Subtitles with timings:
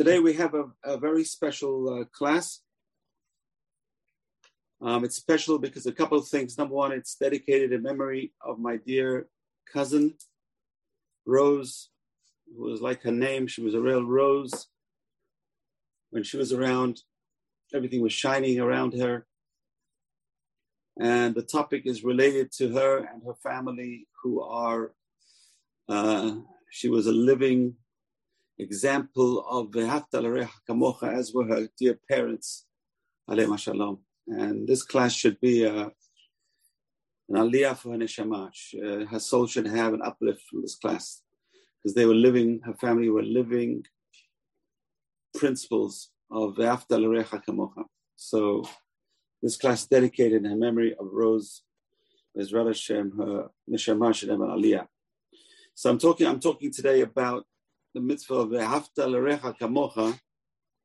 [0.00, 2.60] Today we have a, a very special uh, class.
[4.80, 6.56] Um, it's special because a couple of things.
[6.56, 9.28] Number one, it's dedicated in memory of my dear
[9.70, 10.14] cousin,
[11.26, 11.90] Rose,
[12.46, 13.46] who was like her name.
[13.46, 14.68] She was a real rose.
[16.08, 17.02] When she was around,
[17.74, 19.26] everything was shining around her.
[20.98, 24.92] And the topic is related to her and her family, who are,
[25.90, 26.36] uh,
[26.70, 27.74] she was a living
[28.60, 32.66] example of kamocha, as were her dear parents,
[33.28, 33.98] alayhi shalom.
[34.26, 35.88] And this class should be a, uh,
[37.28, 38.50] an aliyah for her neshama.
[38.74, 41.22] Uh, her soul should have an uplift from this class
[41.76, 43.84] because they were living, her family were living
[45.34, 46.96] principles of V'hafta
[47.46, 47.84] kamocha.
[48.16, 48.68] So
[49.42, 51.62] this class dedicated in her memory of Rose
[52.36, 54.86] Bezrat Hashem, her neshama an aliyah.
[55.74, 57.46] So I'm talking, I'm talking today about
[57.94, 60.18] the mitzvah of the Hafta Lerecha Kamocha,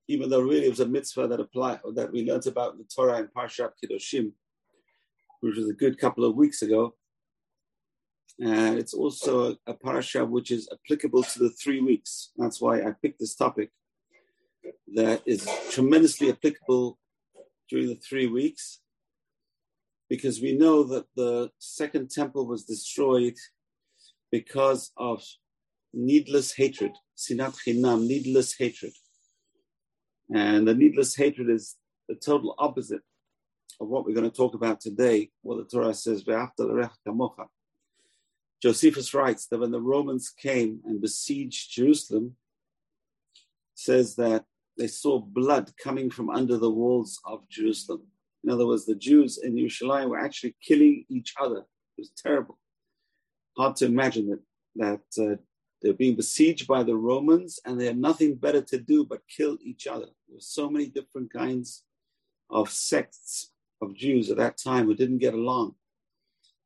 [0.08, 2.86] even though really it was a mitzvah that applied that we learned about in the
[2.86, 4.32] Torah and Parshat Kedoshim,
[5.41, 6.96] which was a good couple of weeks ago.
[8.40, 12.32] And it's also a, a parasha which is applicable to the three weeks.
[12.38, 13.72] That's why I picked this topic
[14.96, 16.98] that is tremendously applicable
[17.70, 18.82] during the three weeks,
[20.10, 23.35] because we know that the second temple was destroyed
[24.32, 25.24] because of
[25.94, 28.94] needless hatred, sinat chinam, needless hatred.
[30.34, 31.76] And the needless hatred is
[32.07, 33.02] the total opposite
[33.80, 37.48] of what we're going to talk about today, what the Torah says, kamocha.
[38.62, 42.35] Josephus writes that when the Romans came and besieged Jerusalem,
[43.76, 44.46] says that
[44.77, 48.04] they saw blood coming from under the walls of Jerusalem.
[48.44, 51.60] In other words, the Jews in Yerushalayim were actually killing each other.
[51.60, 52.57] It was terrible.
[53.57, 54.41] Hard to imagine that
[54.77, 55.35] that uh,
[55.86, 59.60] they're being besieged by the Romans and they had nothing better to do but kill
[59.62, 60.08] each other.
[60.28, 61.84] There were so many different kinds
[62.50, 63.52] of sects
[63.84, 65.75] of Jews at that time who didn't get along.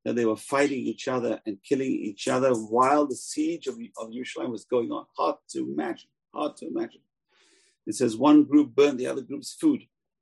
[0.05, 4.11] And they were fighting each other and killing each other while the siege of, of
[4.11, 5.05] Yerushalayim was going on.
[5.17, 6.09] Hard to imagine.
[6.33, 7.01] Hard to imagine.
[7.85, 9.81] It says one group burned the other group's food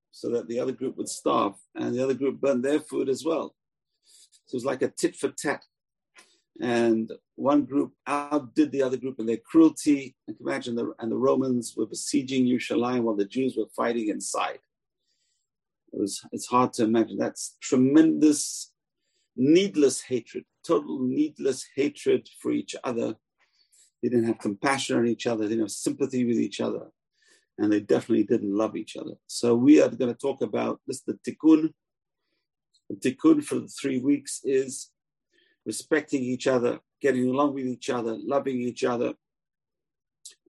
[0.09, 3.23] so that the other group would starve, and the other group burned their food as
[3.23, 3.53] well.
[4.47, 5.63] So it was like a tit for tat
[6.61, 10.15] and one group outdid the other group in their cruelty.
[10.27, 14.09] I can imagine the and the Romans were besieging Yerushalayim while the Jews were fighting
[14.09, 14.59] inside.
[15.93, 17.17] It was it's hard to imagine.
[17.17, 18.71] That's tremendous,
[19.35, 23.15] needless hatred, total needless hatred for each other.
[24.01, 25.43] They didn't have compassion on each other.
[25.43, 26.87] They didn't have sympathy with each other,
[27.57, 29.13] and they definitely didn't love each other.
[29.27, 31.01] So we are going to talk about this.
[31.01, 31.73] The tikkun.
[32.89, 34.91] The tikkun for the three weeks is
[35.67, 39.13] respecting each other, getting along with each other, loving each other.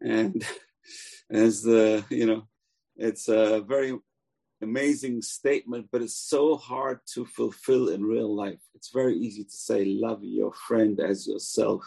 [0.01, 0.47] And
[1.31, 2.45] as the, you know,
[2.97, 3.99] it's a very
[4.63, 8.61] amazing statement, but it's so hard to fulfill in real life.
[8.75, 11.85] It's very easy to say, love your friend as yourself.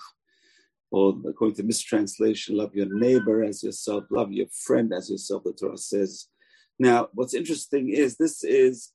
[0.91, 5.53] Or according to mistranslation, love your neighbor as yourself, love your friend as yourself, the
[5.53, 6.28] Torah says.
[6.78, 8.91] Now, what's interesting is this is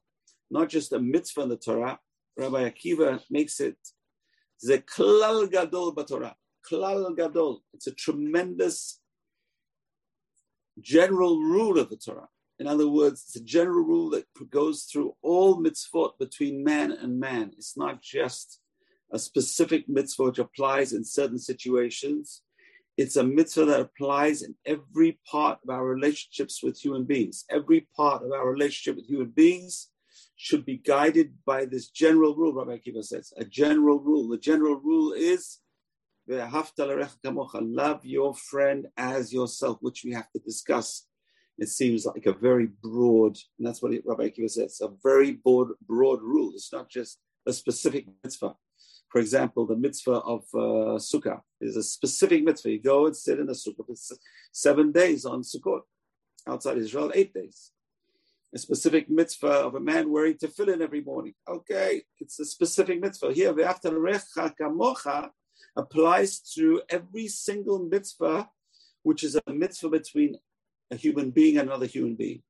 [0.50, 1.98] not just a mitzvah in the Torah.
[2.36, 3.78] Rabbi Akiva makes it
[4.62, 6.34] the klal gadol b'Torah.
[6.71, 7.62] Klal gadol.
[7.72, 9.00] It's a tremendous
[10.81, 12.28] general rule of the Torah.
[12.59, 17.21] In other words, it's a general rule that goes through all mitzvot between man and
[17.21, 17.53] man.
[17.56, 18.61] It's not just
[19.12, 22.43] a specific mitzvah which applies in certain situations.
[22.97, 27.44] It's a mitzvah that applies in every part of our relationships with human beings.
[27.50, 29.88] Every part of our relationship with human beings
[30.36, 34.28] should be guided by this general rule, Rabbi Akiva says, a general rule.
[34.28, 35.58] The general rule is
[36.28, 41.06] love your friend as yourself, which we have to discuss.
[41.58, 45.69] It seems like a very broad, and that's what Rabbi Akiva says, a very broad,
[45.86, 46.52] broad rule.
[46.54, 48.56] It's not just a specific mitzvah.
[49.08, 52.72] For example, the mitzvah of uh, Sukkah is a specific mitzvah.
[52.72, 54.16] You go and sit in the Sukkah for
[54.52, 55.80] seven days on Sukkot.
[56.48, 57.72] Outside Israel, eight days
[58.56, 61.35] a specific mitzvah of a man wearing tefillin every morning.
[61.47, 63.35] Okay, it's a specific mitzvah.
[63.35, 65.29] Here, the recha kamocha
[65.76, 68.49] applies to every single mitzvah,
[69.03, 70.38] which is a mitzvah between
[70.91, 72.43] a human being and another human being.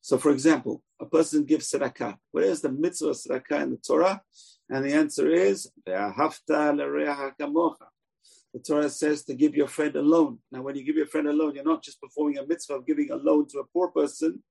[0.00, 2.16] So, for example, a person gives tzedakah.
[2.32, 4.20] Where is the mitzvah of tzedakah in the Torah?
[4.68, 5.70] And the answer is.
[8.52, 10.40] The Torah says to give your friend a loan.
[10.50, 12.84] Now, when you give your friend a loan, you're not just performing a mitzvah of
[12.84, 14.42] giving a loan to a poor person,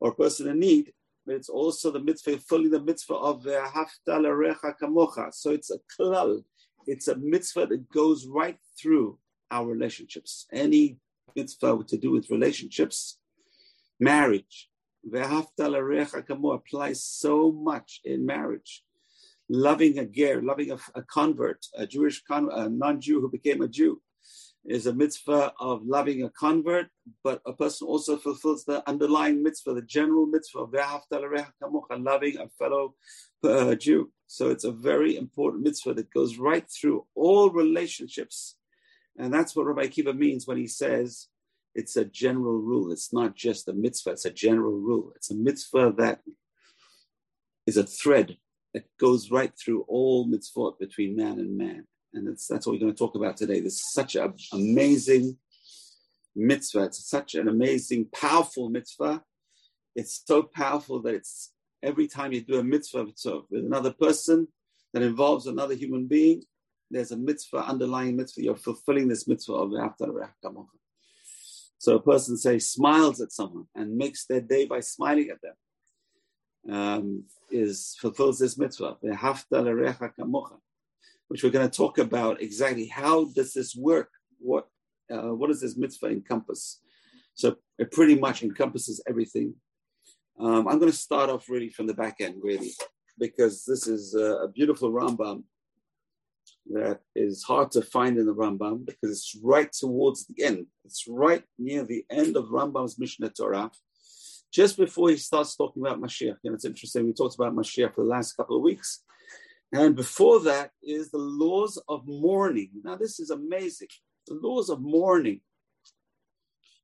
[0.00, 0.92] or person in need,
[1.26, 5.32] but it's also the mitzvah, fully the mitzvah of haftal recha kamocha.
[5.32, 6.42] So it's a klal.
[6.86, 9.18] It's a mitzvah that goes right through
[9.50, 10.46] our relationships.
[10.52, 10.98] Any
[11.36, 13.18] mitzvah to do with relationships,
[14.00, 14.70] marriage.
[15.08, 18.84] Vehaftal arecha kamocha applies so much in marriage.
[19.48, 23.68] Loving a ger, loving a, a convert, a Jewish con, a non-Jew who became a
[23.68, 24.00] Jew,
[24.64, 26.88] is a mitzvah of loving a convert,
[27.24, 30.74] but a person also fulfills the underlying mitzvah, the general mitzvah of
[32.02, 32.94] loving a fellow
[33.44, 34.12] uh, Jew.
[34.26, 38.56] So it's a very important mitzvah that goes right through all relationships.
[39.16, 41.28] And that's what Rabbi Akiva means when he says
[41.74, 42.92] it's a general rule.
[42.92, 45.12] It's not just a mitzvah, it's a general rule.
[45.16, 46.20] It's a mitzvah that
[47.66, 48.36] is a thread
[48.74, 51.86] that goes right through all mitzvot between man and man.
[52.14, 53.60] And that's, that's what we're going to talk about today.
[53.60, 55.36] This is such an amazing
[56.34, 56.84] mitzvah.
[56.84, 59.22] It's such an amazing, powerful mitzvah.
[59.94, 61.52] It's so powerful that it's
[61.82, 64.48] every time you do a mitzvah with another person
[64.92, 66.42] that involves another human being,
[66.90, 68.42] there's a mitzvah, underlying mitzvah.
[68.42, 69.72] You're fulfilling this mitzvah of.
[71.78, 75.54] So a person, say, smiles at someone and makes their day by smiling at them.
[76.74, 78.96] Um, is fulfills this mitzvah,
[81.28, 84.10] which we're going to talk about exactly how does this work?
[84.38, 84.66] What
[85.10, 86.80] uh, what does this mitzvah encompass?
[87.34, 89.54] So it pretty much encompasses everything.
[90.40, 92.72] Um, I'm going to start off really from the back end, really,
[93.18, 95.44] because this is a, a beautiful Rambam
[96.70, 100.66] that is hard to find in the Rambam because it's right towards the end.
[100.84, 103.70] It's right near the end of Rambam's Mishnah Torah,
[104.52, 106.36] just before he starts talking about Mashiach.
[106.44, 109.04] And it's interesting, we talked about Mashiach for the last couple of weeks.
[109.72, 112.70] And before that is the laws of mourning.
[112.84, 113.88] Now, this is amazing.
[114.26, 115.40] The laws of mourning,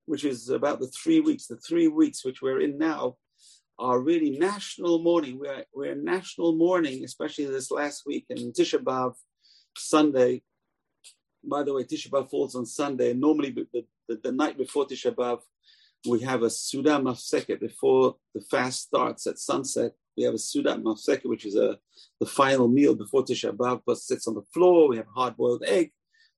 [0.06, 3.16] which is about the three weeks, the three weeks which we're in now,
[3.78, 5.38] are really national mourning.
[5.38, 9.14] We're, we're national mourning, especially this last week in Tisha B'Av,
[9.76, 10.42] Sunday.
[11.42, 13.14] By the way, Tisha B'Av falls on Sunday.
[13.14, 15.40] Normally, the, the, the night before Tisha B'Av,
[16.06, 19.92] we have a Suda Mafseket before the fast starts at sunset.
[20.16, 21.78] We have a sudat Mafseket, which is a
[22.20, 24.88] the final meal before Tisha B'Av, but sits on the floor.
[24.88, 25.92] We have a hard boiled egg.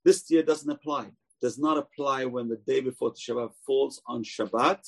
[0.05, 1.11] This year doesn't apply.
[1.43, 4.81] Does not apply when the day before Tisha B'Av falls on Shabbat.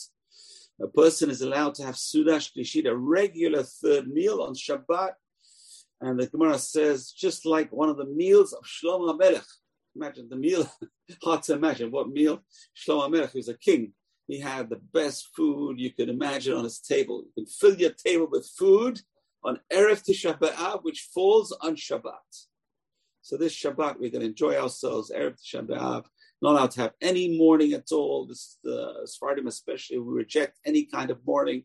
[0.81, 5.13] A person is allowed to have Suda Shlishit, a regular third meal on Shabbat,
[6.01, 9.43] and the Gemara says, just like one of the meals of Shlomo Melech.
[9.97, 10.71] Imagine the meal,
[11.25, 12.45] hard to imagine what meal
[12.77, 13.93] Shlomo Melech, who's a king,
[14.29, 17.25] he have the best food you can imagine on his table.
[17.25, 19.01] You can fill your table with food
[19.43, 22.13] on Erev Tisha B'Av, which falls on Shabbat.
[23.23, 26.05] So this Shabbat, going to enjoy ourselves, Erev Tisha B'Av,
[26.43, 28.27] not allowed to have any mourning at all.
[28.27, 31.65] This the Sephardim especially, we reject any kind of mourning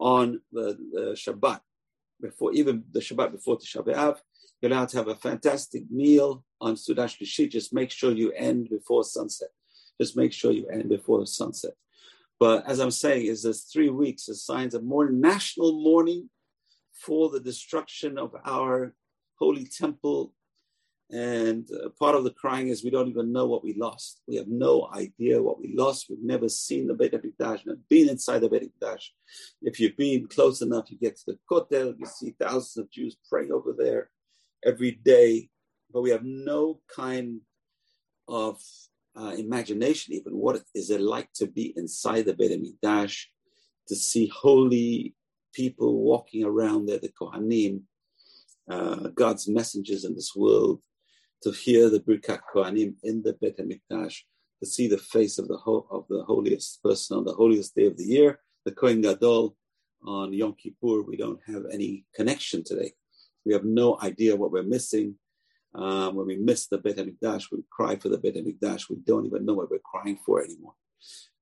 [0.00, 1.60] on the, the Shabbat
[2.22, 4.16] before even the Shabbat before Tisha B'Av.
[4.62, 7.50] You're allowed to have a fantastic meal on Sudash Lishi.
[7.50, 9.50] Just make sure you end before sunset.
[10.00, 11.74] Just make sure you end before sunset.
[12.40, 16.30] But as I'm saying, is there's three weeks as signs of more national mourning
[16.92, 18.94] for the destruction of our
[19.38, 20.32] holy temple
[21.10, 24.20] and uh, part of the crying is we don't even know what we lost.
[24.28, 26.06] We have no idea what we lost.
[26.10, 29.04] We've never seen the Beit HaMikdash, never been inside the Beit HaMikdash.
[29.62, 33.16] If you've been close enough, you get to the Kotel, you see thousands of Jews
[33.28, 34.10] praying over there
[34.64, 35.48] every day.
[35.90, 37.40] But we have no kind
[38.26, 38.60] of
[39.18, 43.24] uh, imagination, even what is it like to be inside the Beit HaMikdash,
[43.88, 45.14] to see holy
[45.52, 47.82] people walking around there, the Kohanim,
[48.70, 50.80] uh, God's messengers in this world,
[51.42, 54.16] to hear the Birkat Kohanim in the Bet HaMikdash,
[54.60, 57.86] to see the face of the ho- of the holiest person on the holiest day
[57.86, 59.56] of the year, the Kohen Gadol
[60.04, 61.02] on Yom Kippur.
[61.02, 62.92] We don't have any connection today.
[63.44, 65.16] We have no idea what we're missing.
[65.78, 68.90] Um, when we miss the Bet HaMikdash, we cry for the Bet HaMikdash.
[68.90, 70.74] We don't even know what we're crying for anymore.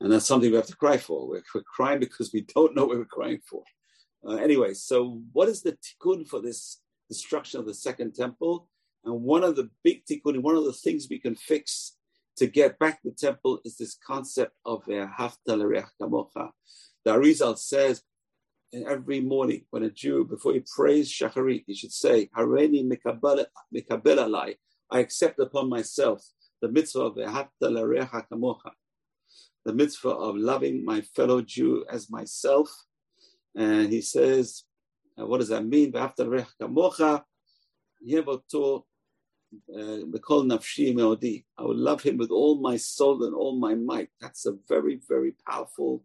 [0.00, 1.26] And that's something we have to cry for.
[1.26, 3.62] We're, we're crying because we don't know what we're crying for.
[4.28, 8.68] Uh, anyway, so what is the tikkun for this destruction of the second temple?
[9.06, 11.96] And one of the big tikkunim, one of the things we can fix
[12.36, 16.50] to get back the temple is this concept of a haftal kamocha.
[17.06, 18.02] The Arizal says
[18.72, 23.46] in every morning when a Jew, before he prays shacharit, he should say, Hareni mikabel
[23.74, 24.56] alai,
[24.90, 26.22] I accept upon myself
[26.60, 27.48] the mitzvah of haftal
[28.30, 28.70] kamocha,
[29.64, 32.70] the mitzvah of loving my fellow Jew as myself.
[33.54, 34.64] And he says,
[35.18, 35.92] uh, what does that mean?
[35.92, 37.22] Haftal kamocha,
[39.74, 40.00] uh,
[41.58, 44.10] I would love him with all my soul and all my might.
[44.20, 46.04] That's a very, very powerful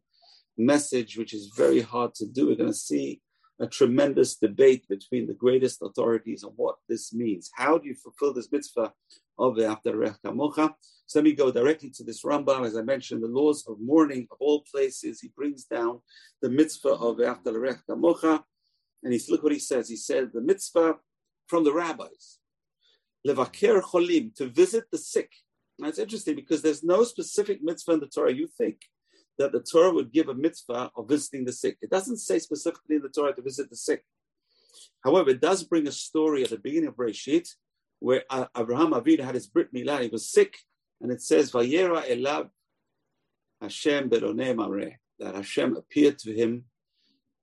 [0.58, 2.48] message, which is very hard to do.
[2.48, 3.22] We're going to see
[3.60, 7.52] a tremendous debate between the greatest authorities on what this means.
[7.56, 8.92] How do you fulfill this mitzvah
[9.38, 10.74] of the Aftarech Kamocha?
[11.06, 12.66] So let me go directly to this Rambam.
[12.66, 16.00] As I mentioned, the laws of mourning of all places, he brings down
[16.42, 18.42] the mitzvah of Aftarech Kamocha.
[19.04, 19.90] And he's, look what he says.
[19.90, 20.96] He said the mitzvah
[21.48, 22.40] from the rabbis,
[23.28, 25.30] levaker cholim, to visit the sick.
[25.78, 28.34] Now it's interesting because there's no specific mitzvah in the Torah.
[28.34, 28.78] You think
[29.38, 31.78] that the Torah would give a mitzvah of visiting the sick.
[31.82, 34.04] It doesn't say specifically in the Torah to visit the sick.
[35.04, 37.48] However, it does bring a story at the beginning of Bereshit
[38.00, 38.24] where
[38.58, 40.58] Abraham Avinu had his Brit Milah, he was sick,
[41.02, 42.50] and it says, Vayera elav
[43.62, 46.66] Hashem beloneh Mamre, that Hashem appeared to him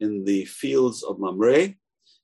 [0.01, 1.75] in the fields of Mamre.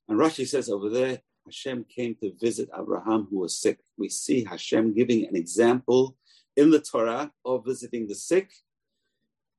[0.09, 3.79] And Rashi says over there, Hashem came to visit Abraham who was sick.
[3.97, 6.17] We see Hashem giving an example
[6.57, 8.51] in the Torah of visiting the sick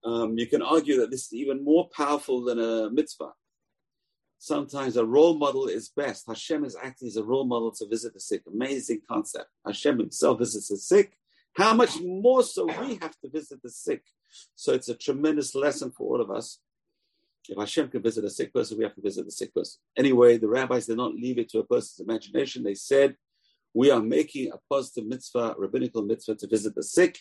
[0.05, 3.33] um, you can argue that this is even more powerful than a mitzvah.
[4.37, 6.25] Sometimes a role model is best.
[6.27, 8.43] Hashem is acting as a role model to visit the sick.
[8.47, 9.47] Amazing concept.
[9.65, 11.17] Hashem himself visits the sick.
[11.53, 14.03] How much more so we have to visit the sick?
[14.55, 16.59] So it's a tremendous lesson for all of us.
[17.47, 19.79] If Hashem can visit a sick person, we have to visit the sick person.
[19.97, 22.63] Anyway, the rabbis did not leave it to a person's imagination.
[22.63, 23.15] They said,
[23.73, 27.19] we are making a positive mitzvah, rabbinical mitzvah to visit the sick.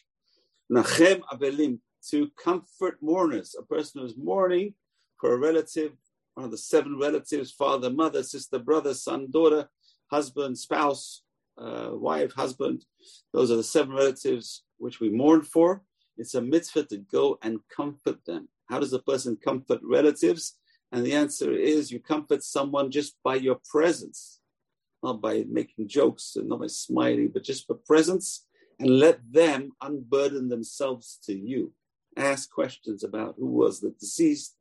[0.70, 1.78] Nachem abelim,
[2.10, 4.74] to comfort mourners, a person who's mourning
[5.20, 5.92] for a relative,
[6.34, 9.68] one of the seven relatives, father, mother, sister, brother, son, daughter,
[10.10, 11.22] husband, spouse,
[11.58, 12.84] uh, wife, husband.
[13.32, 15.82] Those are the seven relatives which we mourn for.
[16.16, 18.48] It's a mitzvah to go and comfort them.
[18.68, 20.58] How does a person comfort relatives?
[20.92, 24.40] And the answer is you comfort someone just by your presence,
[25.02, 28.46] not by making jokes and not by smiling, but just by presence,
[28.78, 31.72] and let them unburden themselves to you
[32.16, 34.56] ask questions about who was the deceased,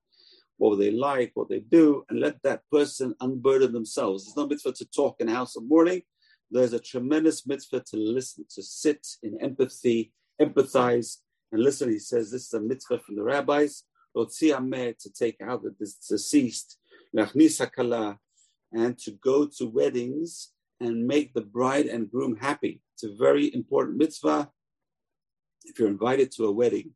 [0.57, 4.25] what were they like, what they do, and let that person unburden themselves.
[4.25, 6.03] There's no mitzvah to talk in a house of mourning.
[6.51, 11.17] There's a tremendous mitzvah to listen, to sit in empathy, empathize,
[11.51, 11.89] and listen.
[11.89, 13.83] He says this is a mitzvah from the rabbis,
[14.15, 15.73] to take out the
[16.07, 16.77] deceased,
[17.15, 22.81] and to go to weddings and make the bride and groom happy.
[22.93, 24.51] It's a very important mitzvah.
[25.63, 26.93] If you're invited to a wedding,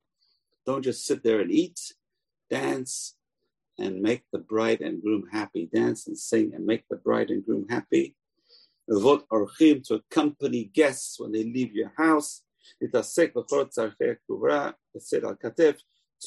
[0.68, 1.80] don't just sit there and eat,
[2.50, 3.16] dance,
[3.80, 5.70] and make the bride and groom happy.
[5.74, 8.16] Dance and sing and make the bride and groom happy.
[8.90, 12.44] Vot orchim to accompany guests when they leave your house.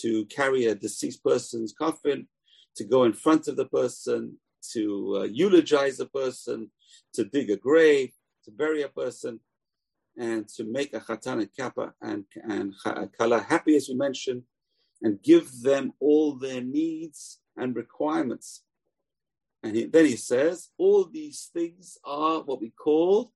[0.03, 2.29] To carry a deceased person's coffin,
[2.77, 4.39] to go in front of the person,
[4.73, 6.71] to uh, eulogize a person,
[7.13, 8.13] to dig a grave,
[8.45, 9.41] to bury a person
[10.21, 14.43] and to make a chatan and kappa and, and uh, kala happy, as we mentioned,
[15.01, 18.63] and give them all their needs and requirements.
[19.63, 23.33] And he, then he says, all these things are what we call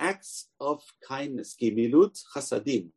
[0.00, 2.88] acts of kindness, gimilut chasadim.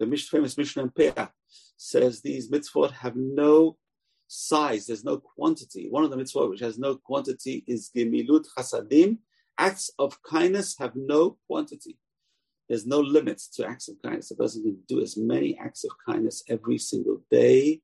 [0.00, 1.30] The famous Mishnah Peah
[1.76, 3.76] says these mitzvot have no
[4.26, 5.86] size, there's no quantity.
[5.88, 9.18] One of the mitzvot which has no quantity is gimilut chasadim.
[9.56, 11.96] Acts of kindness have no quantity.
[12.68, 14.30] There's no limits to acts of kindness.
[14.30, 17.80] A person can do as many acts of kindness every single day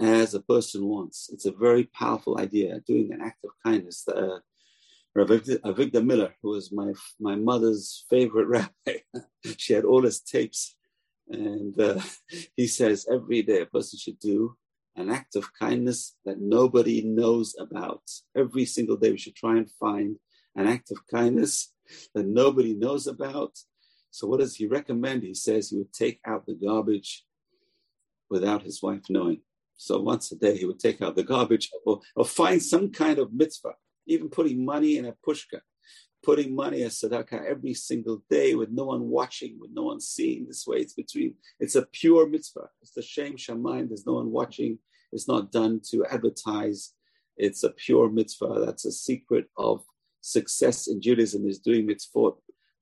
[0.00, 1.30] as a person wants.
[1.32, 4.06] It's a very powerful idea, doing an act of kindness.
[4.08, 4.38] Uh,
[5.16, 8.98] Avigdor Miller, who was my my mother's favorite rabbi,
[9.56, 10.76] she had all his tapes,
[11.28, 12.00] and uh,
[12.56, 14.56] he says every day a person should do
[14.96, 18.02] an act of kindness that nobody knows about.
[18.36, 20.16] Every single day we should try and find
[20.54, 21.72] an act of kindness
[22.14, 23.58] that nobody knows about.
[24.10, 25.22] So, what does he recommend?
[25.22, 27.24] He says he would take out the garbage
[28.28, 29.40] without his wife knowing.
[29.76, 33.18] So, once a day, he would take out the garbage or, or find some kind
[33.18, 33.74] of mitzvah,
[34.06, 35.60] even putting money in a pushka,
[36.22, 40.46] putting money as tzedakah every single day with no one watching, with no one seeing.
[40.46, 42.68] This way, it's between, it's a pure mitzvah.
[42.80, 44.78] It's the shame shamayim, there's no one watching.
[45.12, 46.94] It's not done to advertise.
[47.36, 48.62] It's a pure mitzvah.
[48.64, 49.84] That's a secret of
[50.22, 52.36] success in Judaism is doing mitzvot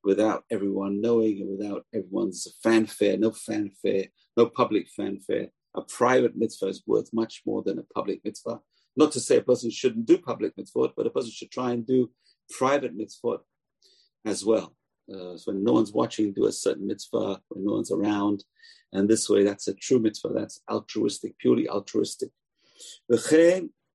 [0.05, 4.07] without everyone knowing and without everyone's fanfare, no fanfare,
[4.37, 5.49] no public fanfare.
[5.75, 8.61] A private mitzvah is worth much more than a public mitzvah.
[8.97, 11.87] Not to say a person shouldn't do public mitzvot, but a person should try and
[11.87, 12.11] do
[12.51, 13.41] private mitzvot
[14.25, 14.75] as well.
[15.13, 18.45] Uh, so when no one's watching, do a certain mitzvah when no one's around.
[18.93, 20.31] And this way, that's a true mitzvah.
[20.35, 22.31] That's altruistic, purely altruistic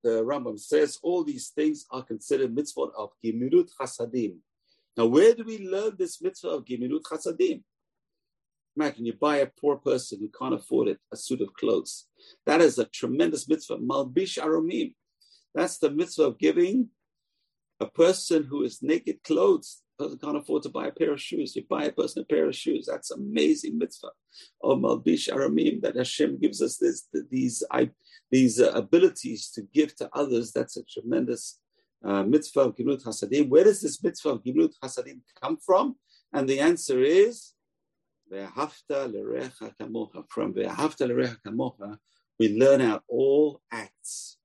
[0.05, 4.35] the Rambam says all these things are considered mitzvot of Gimilut Chasadim.
[4.95, 7.63] Now, where do we learn this mitzvah of Gimilut Chasadim?
[8.77, 12.05] Imagine you buy a poor person who can't afford it a suit of clothes.
[12.45, 13.77] That is a tremendous mitzvah.
[13.77, 14.93] Malbish Aromim.
[15.55, 16.89] That's the mitzvah of giving
[17.79, 21.55] a person who is naked clothes person can't afford to buy a pair of shoes.
[21.55, 22.87] You buy a person a pair of shoes.
[22.89, 24.11] That's amazing mitzvah.
[24.61, 27.63] Oh, Malbish Aramim, that Hashem gives us this, these,
[28.31, 30.51] these uh, abilities to give to others.
[30.51, 31.59] That's a tremendous
[32.03, 33.49] uh, mitzvah of Gimlut Hasadim.
[33.49, 35.95] Where does this mitzvah of Gimlut Hasadim come from?
[36.33, 37.53] And the answer is.
[38.27, 39.11] From Ve'ahavta
[41.07, 41.97] lerecha kamocha,
[42.39, 44.37] we learn out all acts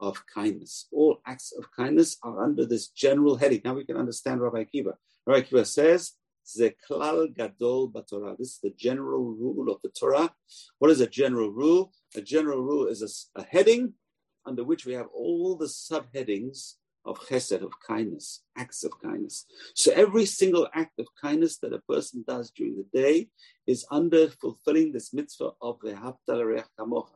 [0.00, 0.86] of kindness.
[0.92, 3.60] All acts of kindness are under this general heading.
[3.64, 4.94] Now we can understand Rabbi Akiva.
[5.26, 6.12] Rabbi Akiva says,
[6.46, 8.36] Zeklal Gadol Batorah.
[8.38, 10.32] This is the general rule of the Torah.
[10.78, 11.92] What is a general rule?
[12.16, 13.02] A general rule is
[13.36, 13.94] a, a heading
[14.46, 19.46] under which we have all the subheadings of chesed, of kindness, acts of kindness.
[19.74, 23.28] So every single act of kindness that a person does during the day
[23.66, 27.14] is under fulfilling this mitzvah of the Haftal Kamocha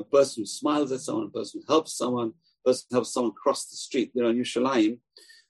[0.00, 2.32] a person who smiles at someone, a person who helps someone,
[2.64, 4.10] a person who helps someone cross the street.
[4.14, 4.98] You know, in Yerushalayim,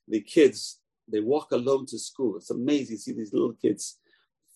[0.09, 0.81] the kids,
[1.11, 2.37] they walk alone to school.
[2.37, 2.95] It's amazing.
[2.95, 3.99] You see these little kids,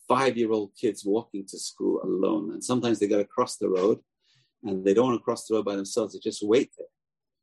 [0.09, 2.53] five-year-old kids walking to school alone.
[2.53, 3.99] And sometimes they got to cross the road
[4.63, 6.15] and they don't want to cross the road by themselves.
[6.15, 6.87] They just wait there.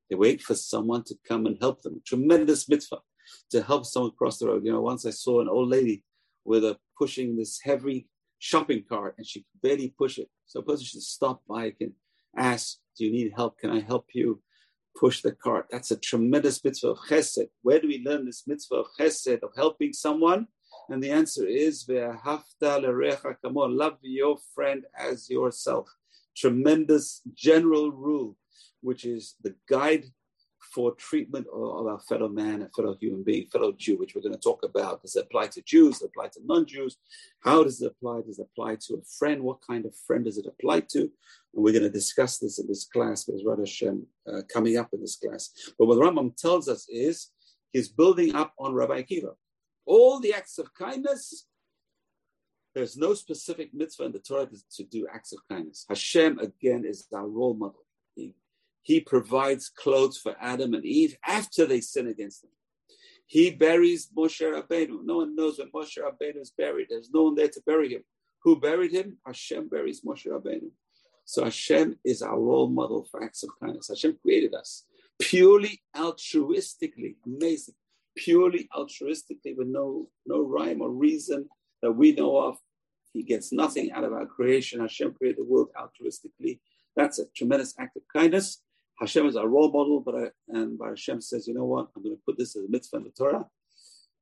[0.10, 2.02] They wait for someone to come and help them.
[2.06, 3.00] Tremendous mitzvah
[3.52, 4.66] to help someone cross the road.
[4.66, 6.04] You know, once I saw an old lady
[6.46, 8.08] with a pushing this heavy
[8.40, 10.30] shopping cart and she could barely push it.
[10.46, 11.94] So a person should stop by and
[12.36, 13.60] ask, Do you need help?
[13.60, 14.42] Can I help you
[14.96, 15.68] push the cart?
[15.72, 17.50] That's a tremendous mitzvah of chesed.
[17.62, 20.48] Where do we learn this mitzvah of chesed, of helping someone?
[20.90, 21.86] And the answer is,
[23.70, 25.90] love your friend as yourself.
[26.36, 28.36] Tremendous general rule,
[28.82, 30.06] which is the guide
[30.74, 34.34] for treatment of our fellow man, a fellow human being, fellow Jew, which we're going
[34.34, 35.02] to talk about.
[35.02, 36.00] Does it apply to Jews?
[36.00, 36.98] Does it apply to non-Jews?
[37.42, 38.22] How does it apply?
[38.22, 39.44] Does it apply to a friend?
[39.44, 41.02] What kind of friend does it apply to?
[41.02, 41.12] And
[41.64, 45.02] we're going to discuss this in this class, because Radha Hashem uh, coming up in
[45.02, 45.52] this class.
[45.78, 47.30] But what Rambam tells us is
[47.72, 49.34] he's building up on Rabbi Akiva.
[49.86, 51.46] All the acts of kindness,
[52.74, 55.86] there's no specific mitzvah in the Torah to, to do acts of kindness.
[55.88, 57.83] Hashem, again, is our role model.
[58.84, 62.52] He provides clothes for Adam and Eve after they sin against him.
[63.26, 65.04] He buries Moshe Rabbeinu.
[65.04, 66.88] No one knows when Moshe Rabbeinu is buried.
[66.90, 68.04] There's no one there to bury him.
[68.44, 69.18] Who buried him?
[69.26, 70.70] Hashem buries Moshe Rabbeinu.
[71.26, 73.88] So Hashem is our role model for acts of kindness.
[73.88, 74.84] Hashem created us
[75.20, 77.16] purely altruistically.
[77.26, 77.76] Amazing.
[78.16, 81.48] Purely altruistically with no, no rhyme or reason
[81.82, 82.58] that we know of.
[83.14, 84.82] He gets nothing out of our creation.
[84.82, 86.60] Hashem created the world altruistically.
[86.96, 88.62] That's a tremendous act of kindness.
[89.00, 91.88] Hashem is our role model, but I, and Hashem says, you know what?
[91.96, 93.46] I'm going to put this as a mitzvah in the Torah.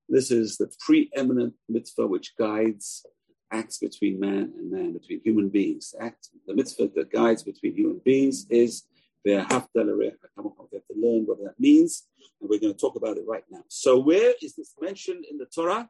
[0.10, 3.05] This is the preeminent mitzvah which guides
[3.51, 5.93] acts between man and man, between human beings.
[5.99, 8.84] Act, the mitzvah that guides between human beings is
[9.23, 12.07] we have to learn what that means,
[12.39, 13.63] and we're going to talk about it right now.
[13.67, 15.88] So, where is this mentioned in the Torah?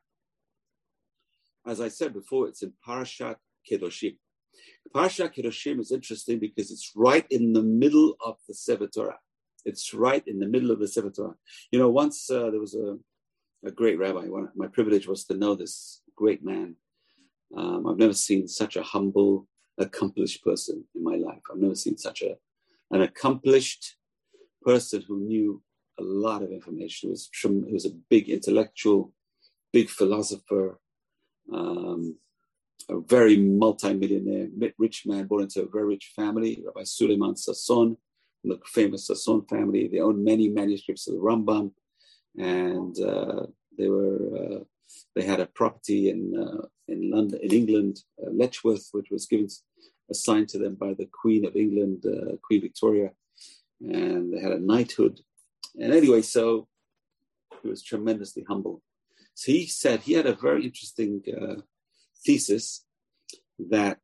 [1.65, 3.35] As I said before, it's in Parashat
[3.69, 4.17] Kedoshim.
[4.93, 9.19] Parsha Kedoshim is interesting because it's right in the middle of the Sefer Torah.
[9.63, 11.35] It's right in the middle of the Sefer Torah.
[11.71, 12.97] You know, once uh, there was a,
[13.65, 14.25] a great rabbi.
[14.25, 16.75] One, my privilege was to know this great man.
[17.55, 21.41] Um, I've never seen such a humble, accomplished person in my life.
[21.49, 22.35] I've never seen such a
[22.91, 23.95] an accomplished
[24.61, 25.61] person who knew
[25.99, 27.07] a lot of information.
[27.07, 29.13] He was, he was a big intellectual,
[29.71, 30.79] big philosopher.
[31.53, 32.17] Um,
[32.91, 37.97] a very multi-millionaire, rich man born into a very rich family, Rabbi Suleiman Sassoon,
[38.43, 39.87] the famous Sassoon family.
[39.87, 41.71] They owned many manuscripts of the Rambam,
[42.37, 43.45] and uh,
[43.77, 44.63] they were uh,
[45.15, 49.47] they had a property in uh, in London, in England, uh, Letchworth, which was given
[50.09, 53.11] assigned to them by the Queen of England, uh, Queen Victoria,
[53.79, 55.21] and they had a knighthood.
[55.79, 56.67] And anyway, so
[57.61, 58.81] he was tremendously humble.
[59.33, 61.61] So he said he had a very interesting uh,
[62.25, 62.85] thesis
[63.69, 63.99] that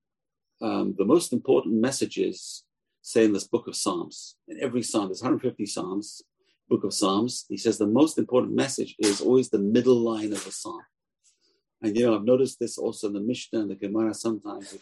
[0.62, 2.64] um, the most important messages
[3.02, 4.36] say in this book of Psalms.
[4.48, 6.22] In every Psalm, there's 150 Psalms,
[6.70, 7.46] book of Psalms.
[7.48, 10.82] He says the most important message is always the middle line of the Psalm.
[11.82, 14.14] And you know, I've noticed this also in the Mishnah and the Gemara.
[14.14, 14.82] Sometimes, if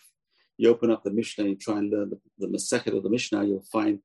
[0.58, 3.10] you open up the Mishnah and you try and learn the, the Masechet of the
[3.10, 4.00] Mishnah, you'll find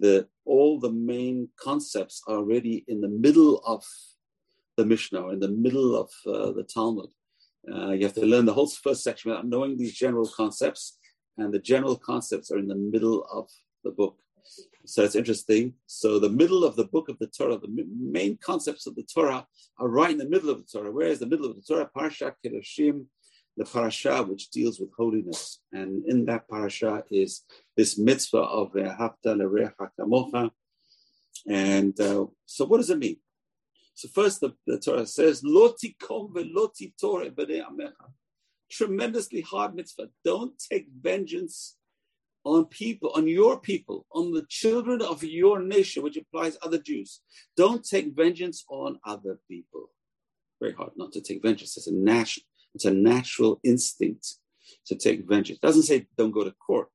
[0.00, 3.84] that all the main concepts are already in the middle of
[4.76, 7.10] the Mishnah, or in the middle of uh, the Talmud.
[7.70, 10.98] Uh, you have to learn the whole first section without knowing these general concepts,
[11.38, 13.48] and the general concepts are in the middle of
[13.84, 14.18] the book.
[14.84, 15.74] So it's interesting.
[15.86, 19.46] So the middle of the book of the Torah, the main concepts of the Torah
[19.78, 20.90] are right in the middle of the Torah.
[20.90, 21.88] Where is the middle of the Torah?
[21.96, 23.06] Parashat Kedoshim,
[23.56, 27.42] the parasha which deals with holiness, and in that parasha is
[27.76, 30.50] this mitzvah of Hafta Lerecha Kamocha,
[31.46, 33.18] And uh, so, what does it mean?
[33.94, 38.12] So, first, the, the Torah says, "Loti kom veloti Torah amecha."
[38.70, 40.08] Tremendously hard mitzvah.
[40.24, 41.76] Don't take vengeance
[42.44, 47.20] on people, on your people, on the children of your nation, which implies other Jews.
[47.56, 49.90] Don't take vengeance on other people.
[50.60, 51.76] Very hard not to take vengeance.
[51.76, 54.36] It's a natural, it's a natural instinct
[54.86, 55.58] to take vengeance.
[55.58, 56.88] It doesn't say don't go to court.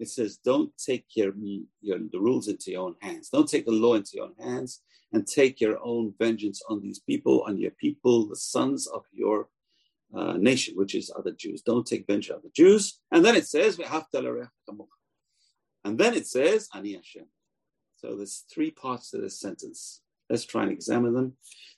[0.00, 1.32] It says don't take your,
[1.82, 3.28] your the rules into your own hands.
[3.28, 4.82] Don't take the law into your own hands
[5.12, 9.48] and take your own vengeance on these people, on your people, the sons of your
[10.14, 11.62] uh, nation, which is other Jews.
[11.62, 12.98] Don't take vengeance on the Jews.
[13.12, 13.78] And then it says,
[15.84, 17.26] and then it says, Ani Hashem.
[17.96, 20.00] So there's three parts to this sentence.
[20.30, 21.34] Let's try and examine them.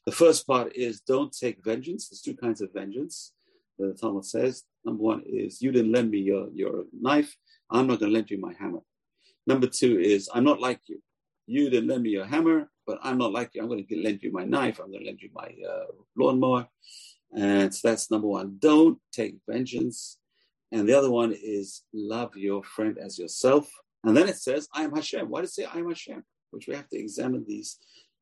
[0.07, 2.09] The first part is don't take vengeance.
[2.09, 3.33] There's two kinds of vengeance.
[3.79, 7.35] The Talmud says, number one is you didn't lend me your, your knife.
[7.71, 8.81] I'm not going to lend you my hammer.
[9.47, 11.01] Number two is I'm not like you.
[11.47, 13.63] You didn't lend me your hammer, but I'm not like you.
[13.63, 14.79] I'm going to lend you my knife.
[14.79, 16.69] I'm going to lend you my uh, lawnmower.
[17.37, 18.57] And so that's number one.
[18.59, 20.19] Don't take vengeance.
[20.71, 23.71] And the other one is love your friend as yourself.
[24.05, 25.29] And then it says, I am Hashem.
[25.29, 26.23] Why does it say I am Hashem?
[26.51, 27.79] Which we have to examine these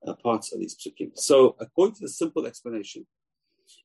[0.07, 1.11] uh, parts of these psukim.
[1.15, 3.07] So, according to the simple explanation,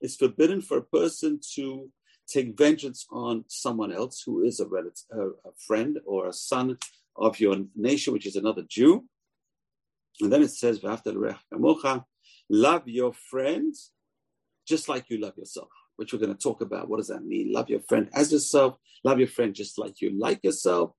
[0.02, 1.90] it's forbidden for a person to
[2.28, 6.78] take vengeance on someone else who is a relative, a friend or a son
[7.16, 9.06] of your nation, which is another Jew.
[10.22, 10.82] And then it says,
[12.50, 13.92] love your friends
[14.68, 16.90] just like you love yourself, which we're going to talk about.
[16.90, 17.52] What does that mean?
[17.54, 20.92] Love your friend as yourself, love your friend just like you like yourself.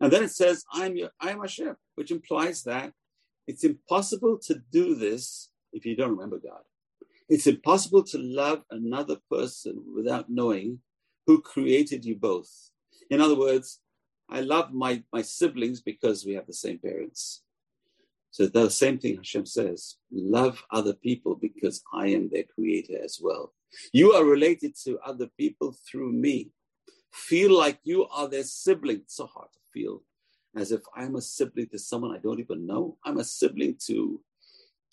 [0.00, 2.92] And then it says, I'm your I'm Hashem, which implies that
[3.46, 6.62] it's impossible to do this if you don't remember God.
[7.28, 10.80] It's impossible to love another person without knowing
[11.26, 12.50] who created you both.
[13.10, 13.80] In other words,
[14.28, 17.42] I love my, my siblings because we have the same parents.
[18.30, 23.20] So the same thing Hashem says love other people because I am their creator as
[23.22, 23.52] well.
[23.92, 26.50] You are related to other people through me.
[27.12, 28.96] Feel like you are their sibling.
[28.96, 30.02] It's so hard to feel
[30.56, 32.96] as if I'm a sibling to someone I don't even know.
[33.04, 34.20] I'm a sibling to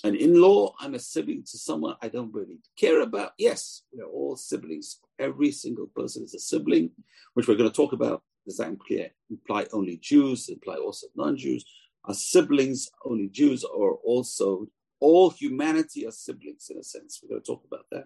[0.03, 0.73] an in law.
[0.79, 3.33] I'm a sibling to someone I don't really care about.
[3.37, 4.99] Yes, we're all siblings.
[5.19, 6.91] Every single person is a sibling,
[7.33, 8.23] which we're going to talk about.
[8.45, 11.63] Does that imply, imply only Jews, imply also non Jews?
[12.05, 14.67] Are siblings only Jews, or also
[14.99, 17.19] all humanity are siblings in a sense?
[17.21, 18.05] We're going to talk about that.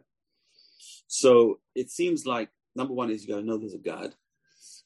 [1.07, 4.13] So it seems like number one is you got to know there's a God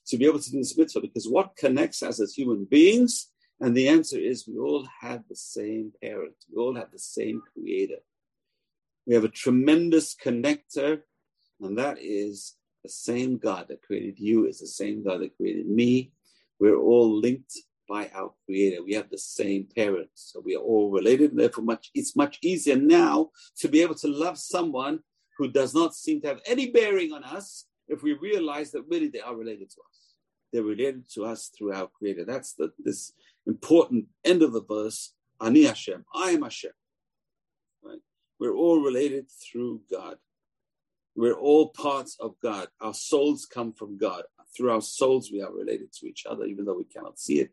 [0.08, 3.32] to be able to do this mitzvah because what connects us as human beings?
[3.62, 7.42] And the answer is we all have the same parent, we all have the same
[7.54, 8.00] creator.
[9.06, 11.02] We have a tremendous connector,
[11.62, 15.68] and that is the same God that created you, is the same God that created
[15.68, 16.12] me.
[16.60, 17.54] We're all linked
[17.88, 18.84] by our creator.
[18.84, 21.36] We have the same parents, so we are all related.
[21.36, 25.00] Therefore, much it's much easier now to be able to love someone
[25.38, 29.08] who does not seem to have any bearing on us if we realize that really
[29.08, 30.16] they are related to us.
[30.54, 32.26] They're related to us through our creator.
[32.26, 33.14] That's the this
[33.50, 35.14] important end of the verse.
[35.42, 36.72] Ani Hashem, I am Hashem.
[37.84, 38.00] Right?
[38.40, 40.18] We're all related through God.
[41.16, 42.68] We're all parts of God.
[42.80, 44.24] Our souls come from God.
[44.56, 47.52] Through our souls, we are related to each other, even though we cannot see it.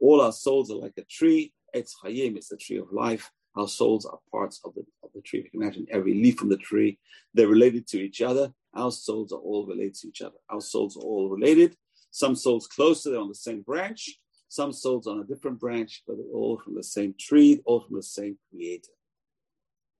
[0.00, 1.52] All our souls are like a tree.
[1.72, 3.30] It's Hayim, it's the tree of life.
[3.56, 5.40] Our souls are parts of the, of the tree.
[5.40, 6.98] If you can imagine every leaf from the tree,
[7.34, 8.52] they're related to each other.
[8.74, 10.36] Our souls are all related to each other.
[10.50, 11.76] Our souls are all related.
[12.10, 14.18] Some souls closer, they're on the same branch.
[14.54, 18.04] Some souls on a different branch, but all from the same tree, all from the
[18.04, 18.92] same creator.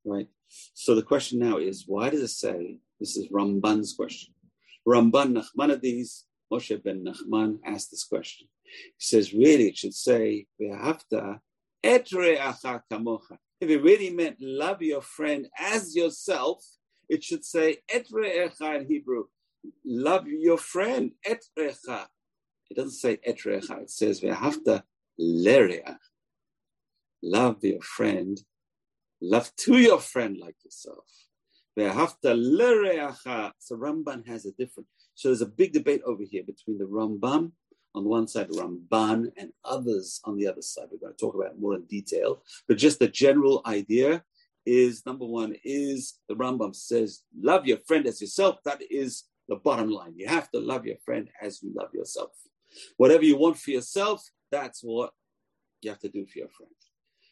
[0.05, 0.29] Right?
[0.75, 4.33] So the question now is, why does it say, this is Ramban's question.
[4.87, 8.47] Ramban Nachmanides, Moshe ben Nachman asked this question.
[8.63, 11.41] He says, really, it should say, Ve'ahavta
[11.83, 12.39] etre
[12.89, 13.37] kamocha.
[13.61, 16.65] If it really meant love your friend as yourself,
[17.09, 19.25] it should say etre echa in Hebrew.
[19.85, 22.07] Love your friend, etrecha.
[22.71, 24.83] It doesn't say etrecha, it says ve'ahavta
[25.21, 25.97] lereach.
[27.23, 28.41] Love your friend,
[29.21, 31.07] love to your friend like yourself.
[31.79, 33.53] Ve'ahavta lereacha.
[33.59, 34.89] So Ramban has a different.
[35.15, 37.53] So there's a big debate over here between the Rambam
[37.95, 40.87] on one side, Ramban, and others on the other side.
[40.91, 42.43] We're going to talk about it more in detail.
[42.67, 44.25] But just the general idea
[44.67, 48.57] is number one is the Rambam says, love your friend as yourself.
[48.65, 50.15] That is the bottom line.
[50.17, 52.31] You have to love your friend as you love yourself.
[52.97, 55.11] Whatever you want for yourself, that's what
[55.83, 56.73] you have to do for your friend.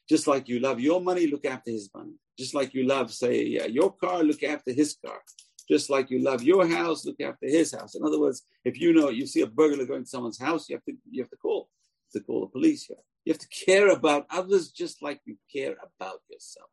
[0.09, 2.15] Just like you love your money, look after his money.
[2.39, 5.21] Just like you love, say, uh, your car, look after his car.
[5.69, 7.95] Just like you love your house, look after his house.
[7.95, 10.77] In other words, if you know you see a burglar going to someone's house, you
[10.77, 11.69] have to you have to call
[12.13, 12.89] to call the police.
[13.25, 16.69] You have to care about others just like you care about yourself.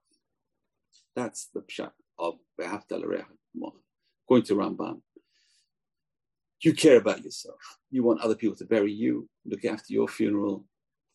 [1.15, 2.35] That's the pshat of
[4.27, 5.01] going to Rambam.
[6.61, 7.59] You care about yourself.
[7.89, 10.65] You want other people to bury you, look after your funeral,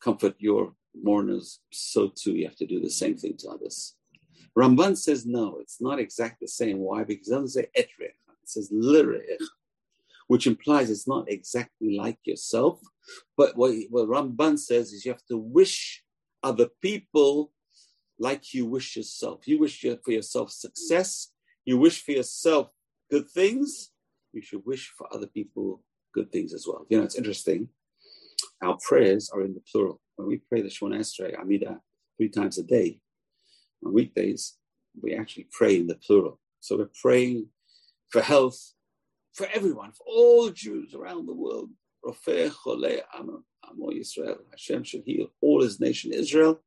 [0.02, 1.60] comfort your mourners.
[1.70, 3.94] So too, you have to do the same thing to others.
[4.56, 6.78] Ramban says no, it's not exactly the same.
[6.78, 7.04] Why?
[7.04, 9.42] Because it doesn't say etrech, it says lirech,
[10.28, 12.80] which implies it's not exactly like yourself.
[13.36, 16.02] But what, what Ramban says is you have to wish
[16.42, 17.52] other people
[18.18, 19.48] like you wish yourself.
[19.48, 21.32] You wish for yourself success,
[21.64, 22.70] you wish for yourself
[23.10, 23.90] good things,
[24.34, 26.86] you should wish for other people good things as well.
[26.88, 27.68] You know, it's interesting.
[28.62, 30.00] Our prayers are in the plural.
[30.16, 31.80] When we pray the Shemona Esrei, Amida,
[32.16, 33.00] three times a day,
[33.84, 34.56] on weekdays,
[35.00, 36.38] we actually pray in the plural.
[36.60, 37.48] So we're praying
[38.10, 38.74] for health
[39.34, 41.70] for everyone, for all Jews around the world.
[42.06, 44.38] Amo Israel.
[44.50, 46.60] Hashem should heal all his nation Israel.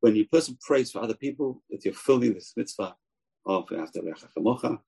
[0.00, 2.94] When you person prays for other people, that you're fulfilling this mitzvah
[3.46, 4.78] of Chamocha,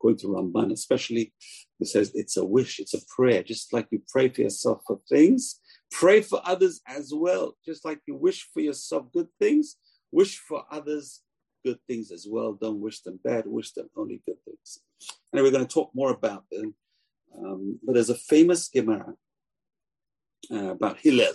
[0.00, 1.32] going to Ramban especially,
[1.78, 5.00] who says it's a wish, it's a prayer, just like you pray for yourself for
[5.08, 7.56] things, pray for others as well.
[7.64, 9.76] Just like you wish for yourself good things,
[10.10, 11.22] wish for others
[11.64, 12.52] good things as well.
[12.54, 14.80] Don't wish them bad, wish them only good things.
[15.32, 16.74] And we're going to talk more about them.
[17.36, 19.14] Um, but there's a famous Gemara
[20.50, 21.34] uh, about Hillel.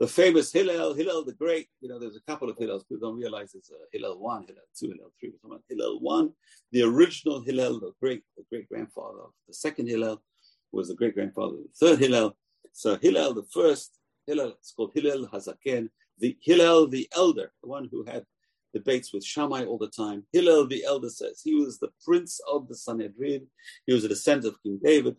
[0.00, 2.86] The famous Hillel, Hillel the Great, you know, there's a couple of Hillels.
[2.88, 5.30] People don't realize there's a uh, Hillel 1, Hillel 2, Hillel 3.
[5.30, 6.32] We're talking about Hillel 1,
[6.70, 10.22] the original Hillel, the great, the great grandfather of the second Hillel,
[10.70, 12.36] was the great grandfather of the third Hillel.
[12.72, 15.88] So Hillel, the first, Hillel, it's called Hillel Hazaken,
[16.20, 18.24] the Hillel the elder, the one who had
[18.72, 20.24] debates with Shammai all the time.
[20.32, 23.46] Hillel the elder says he was the prince of the Sanhedrin.
[23.86, 25.16] He was a descendant of King David.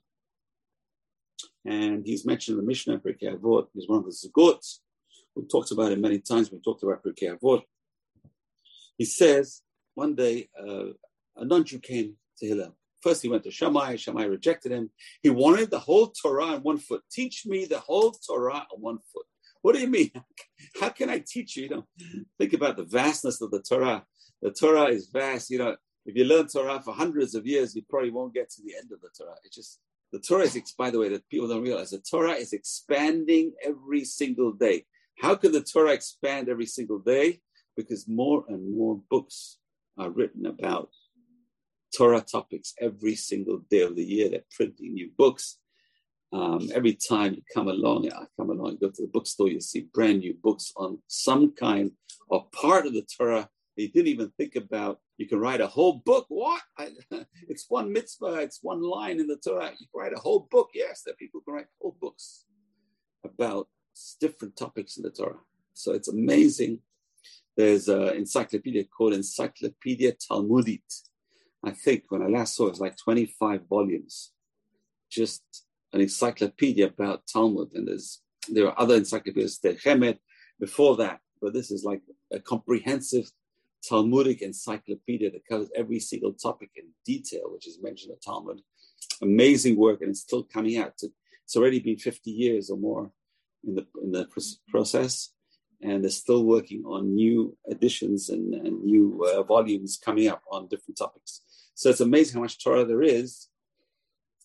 [1.66, 3.68] And he's mentioned in the Mishnah, Pirkei Avot.
[3.74, 4.80] He's one of the Zugot.
[5.36, 6.52] We talked about him many times.
[6.52, 7.62] We talked about Pirkei Avot.
[8.98, 9.62] He says,
[9.96, 10.92] one day, uh,
[11.36, 12.76] a non-Jew came to Hillel.
[13.02, 13.96] First, he went to Shammai.
[13.96, 14.90] Shammai rejected him.
[15.22, 17.02] He wanted the whole Torah on one foot.
[17.10, 19.26] Teach me the whole Torah on one foot.
[19.62, 20.12] What do you mean?
[20.80, 21.64] How can I teach you?
[21.64, 21.88] You know,
[22.38, 24.04] think about the vastness of the Torah.
[24.42, 25.50] The Torah is vast.
[25.50, 28.62] You know, if you learn Torah for hundreds of years, you probably won't get to
[28.64, 29.36] the end of the Torah.
[29.44, 29.80] It's just
[30.12, 34.04] the Torah is, by the way, that people don't realize the Torah is expanding every
[34.04, 34.86] single day.
[35.20, 37.42] How can the Torah expand every single day?
[37.76, 39.58] Because more and more books
[39.98, 40.90] are written about
[41.96, 44.30] Torah topics every single day of the year.
[44.30, 45.58] They're printing new books.
[46.32, 49.60] Um, every time you come along, I come along, you go to the bookstore, you
[49.60, 51.92] see brand new books on some kind
[52.30, 53.50] of part of the Torah
[53.82, 55.00] you didn't even think about.
[55.18, 56.26] You can write a whole book.
[56.30, 56.62] What?
[56.78, 56.90] I,
[57.48, 59.72] it's one mitzvah, it's one line in the Torah.
[59.78, 60.70] You can write a whole book.
[60.74, 62.46] Yes, there people can write whole books
[63.24, 63.68] about
[64.20, 65.40] different topics in the Torah.
[65.74, 66.80] So it's amazing.
[67.58, 70.82] There's an encyclopedia called Encyclopedia Talmudit.
[71.64, 74.32] I think when I last saw it, was like 25 volumes.
[75.10, 75.44] Just
[75.92, 80.18] an encyclopedia about Talmud, and there's there are other encyclopedias, the Chemed,
[80.60, 83.30] before that, but this is like a comprehensive
[83.88, 88.62] Talmudic encyclopedia that covers every single topic in detail, which is mentioned in Talmud.
[89.22, 90.94] Amazing work, and it's still coming out.
[91.02, 93.12] It's already been 50 years or more
[93.66, 94.28] in the in the
[94.70, 95.30] process,
[95.82, 100.68] and they're still working on new editions and, and new uh, volumes coming up on
[100.68, 101.42] different topics.
[101.74, 103.48] So it's amazing how much Torah there is,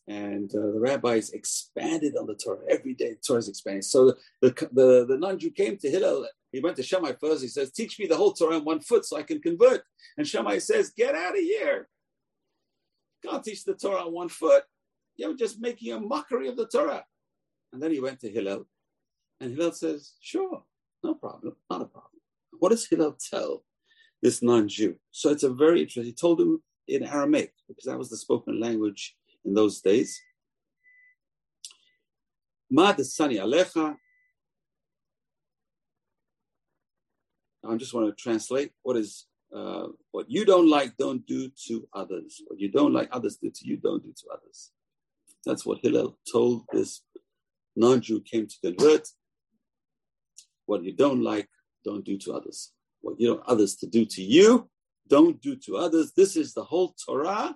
[0.07, 3.15] and uh, the rabbis expanded on the Torah every day.
[3.15, 3.83] The Torah is expanding.
[3.83, 6.27] So the the, the, the non-Jew came to Hillel.
[6.55, 7.43] He went to Shammai first.
[7.43, 9.83] He says, "Teach me the whole Torah on one foot, so I can convert."
[10.17, 11.91] And Shammai says, "Get out of here!
[13.25, 14.63] Can't teach the Torah on one foot.
[15.17, 17.05] You're just making a mockery of the Torah."
[17.73, 18.69] And then he went to Hillel,
[19.41, 20.65] and Hillel says, "Sure,
[21.03, 22.21] no problem, not a problem."
[22.61, 23.65] What does Hillel tell
[24.23, 25.01] this non-Jew?
[25.11, 26.05] So it's a very interesting.
[26.05, 30.23] He told him in Aramaic because that was the spoken language in those days.
[32.71, 33.99] Ma alecha.
[37.69, 41.89] I just want to translate what is uh, what you don't like, don't do to
[41.93, 42.43] others.
[42.47, 44.73] What you don't like others do to you, don't do to others.
[45.47, 47.03] That's what Hillel told this
[47.77, 49.09] non-Jew came to convert.
[50.67, 51.49] What you don't like,
[51.85, 52.73] don't do to others.
[53.01, 54.69] What you don't want others to do to you,
[55.09, 56.13] don't do to others.
[56.17, 57.55] This is the whole Torah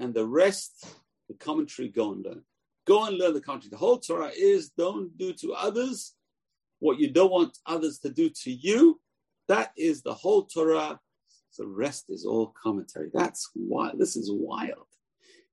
[0.00, 0.86] and the rest,
[1.28, 2.42] the commentary, go and learn.
[2.86, 3.70] Go and learn the commentary.
[3.70, 6.14] The whole Torah is don't do to others
[6.78, 9.00] what you don't want others to do to you.
[9.48, 10.98] That is the whole Torah.
[11.58, 13.08] The rest is all commentary.
[13.14, 14.86] That's why This is wild.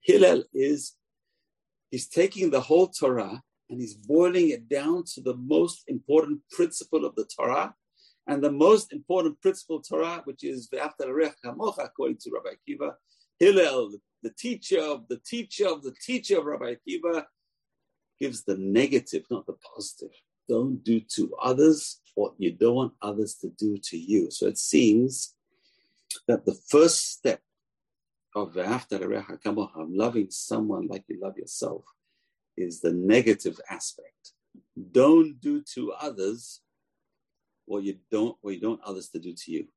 [0.02, 0.96] Hillel is
[1.92, 7.06] he's taking the whole Torah and he's boiling it down to the most important principle
[7.06, 7.74] of the Torah.
[8.28, 12.94] And the most important principle of Torah, which is according to Rabbi Akiva,
[13.40, 17.26] Hillel, the teacher of the teacher of the teacher of Rabbi Akiva,
[18.20, 20.12] gives the negative, not the positive.
[20.48, 24.30] Don't do to others what you don't want others to do to you.
[24.30, 25.36] So it seems
[26.28, 27.42] that the first step
[28.36, 31.84] of loving someone like you love yourself,
[32.58, 34.34] is the negative aspect.
[34.92, 36.62] Don't do to others
[37.66, 39.68] what you don't what you don't want others to do to you.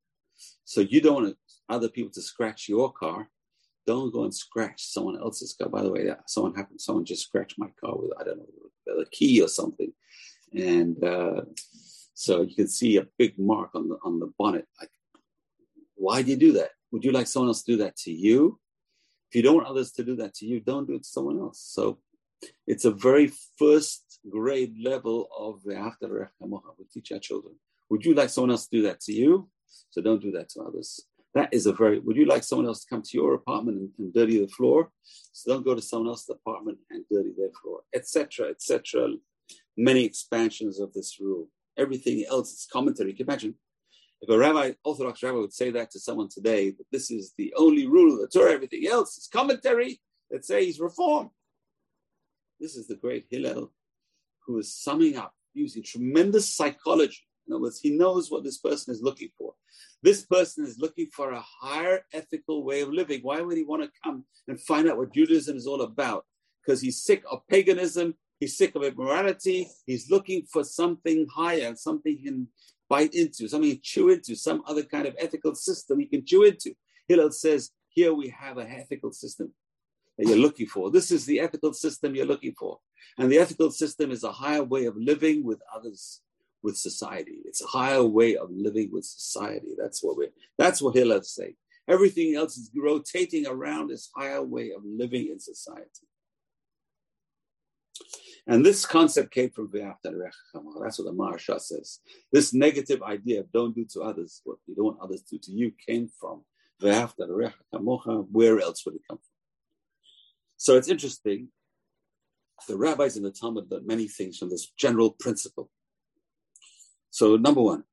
[0.65, 1.37] So you don't want
[1.69, 3.31] other people to scratch your car.
[3.87, 5.69] Don't go and scratch someone else's car.
[5.69, 6.81] By the way, someone happened.
[6.81, 9.93] Someone just scratched my car with I don't know a key or something,
[10.53, 11.43] and uh,
[12.15, 14.67] so you can see a big mark on the on the bonnet.
[14.81, 14.91] Like,
[15.95, 16.71] why do you do that?
[16.93, 18.59] Would you like someone else to do that to you?
[19.31, 21.39] If you don't want others to do that to you, don't do it to someone
[21.39, 21.61] else.
[21.61, 21.99] So
[22.67, 27.55] it's a very first grade level of the after we teach our children.
[27.91, 29.49] Would you like someone else to do that to you?
[29.91, 31.01] So don't do that to others.
[31.35, 33.91] That is a very, would you like someone else to come to your apartment and,
[33.99, 34.91] and dirty the floor?
[35.33, 39.09] So don't go to someone else's apartment and dirty their floor, etc., etc.
[39.77, 41.49] Many expansions of this rule.
[41.77, 43.11] Everything else is commentary.
[43.11, 43.55] You can imagine
[44.23, 47.53] if a rabbi, Orthodox rabbi, would say that to someone today, that this is the
[47.57, 51.31] only rule of the Torah, everything else is commentary, let's say he's reformed.
[52.59, 53.73] This is the great Hillel
[54.47, 57.21] who is summing up using tremendous psychology.
[57.47, 59.55] In other words, he knows what this person is looking for.
[60.03, 63.21] This person is looking for a higher ethical way of living.
[63.21, 66.25] Why would he want to come and find out what Judaism is all about?
[66.65, 72.17] Because he's sick of paganism, he's sick of immorality, he's looking for something higher, something
[72.17, 72.49] he can
[72.89, 76.25] bite into, something he can chew into, some other kind of ethical system he can
[76.25, 76.73] chew into.
[77.09, 79.53] Hillel says, here we have an ethical system
[80.19, 80.91] that you're looking for.
[80.91, 82.79] This is the ethical system you're looking for.
[83.19, 86.21] And the ethical system is a higher way of living with others,
[86.63, 87.39] with society.
[87.45, 89.75] It's a higher way of living with society.
[89.79, 91.55] That's what we're, that's what Hillel's saying.
[91.89, 96.07] Everything else is rotating around this higher way of living in society.
[98.47, 101.99] And this concept came from That's what the Maharsha says.
[102.33, 105.39] This negative idea of don't do to others what you don't want others to do
[105.43, 106.43] to you came from
[106.81, 109.35] Where else would it come from?
[110.57, 111.49] So it's interesting.
[112.69, 115.71] The rabbis in the Talmud learn many things from this general principle.
[117.11, 117.85] So number one,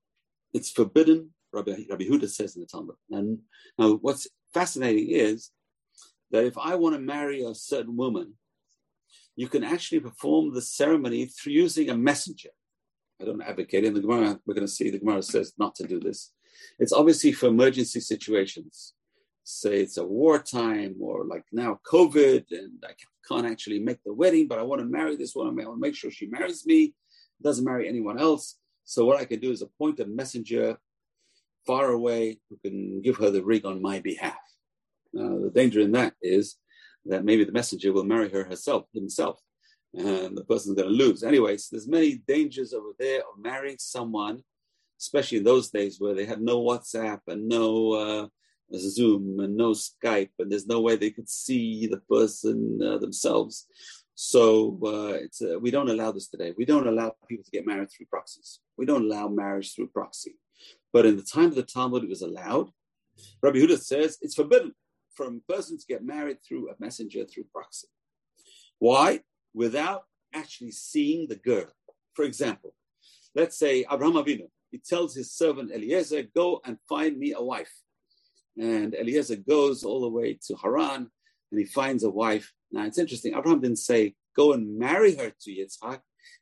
[0.54, 1.32] it's forbidden.
[1.52, 2.96] Rabbi, Rabbi Huda says in the Talmud.
[3.12, 3.40] And
[3.78, 5.52] now, what's fascinating is
[6.32, 8.34] that if I want to marry a certain woman,
[9.36, 12.50] you can actually perform the ceremony through using a messenger.
[13.22, 14.40] I don't advocate in the Gemara.
[14.46, 16.32] We're going to see the Gemara says not to do this.
[16.80, 18.94] It's obviously for emergency situations
[19.44, 22.94] say it's a wartime or like now COVID and I
[23.28, 25.64] can't actually make the wedding, but I want to marry this woman.
[25.64, 26.94] I want to make sure she marries me,
[27.42, 28.58] doesn't marry anyone else.
[28.86, 30.78] So what I can do is appoint a messenger
[31.66, 34.36] far away who can give her the ring on my behalf.
[35.14, 36.56] Now, the danger in that is
[37.06, 39.40] that maybe the messenger will marry her herself, himself,
[39.94, 41.24] and the person's going to lose.
[41.24, 44.44] Anyways, there's many dangers over there of marrying someone,
[45.00, 48.28] especially in those days where they had no WhatsApp and no uh,
[48.78, 53.68] Zoom and no Skype, and there's no way they could see the person uh, themselves.
[54.16, 56.54] So uh, uh, we don't allow this today.
[56.58, 58.60] We don't allow people to get married through proxies.
[58.78, 60.38] We don't allow marriage through proxy.
[60.92, 62.70] But in the time of the Talmud, it was allowed.
[63.42, 64.74] Rabbi Huda says it's forbidden
[65.16, 67.88] for a person to get married through a messenger through proxy.
[68.80, 69.22] Why?
[69.54, 71.68] Without actually seeing the girl.
[72.14, 72.74] For example,
[73.36, 77.72] let's say Abraham Avinu, he tells his servant Eliezer, go and find me a wife.
[78.58, 81.10] And Eliezer goes all the way to Haran
[81.52, 82.52] and he finds a wife.
[82.72, 83.36] Now it's interesting.
[83.36, 86.02] Abraham didn't say, go and marry her to Yitzhak,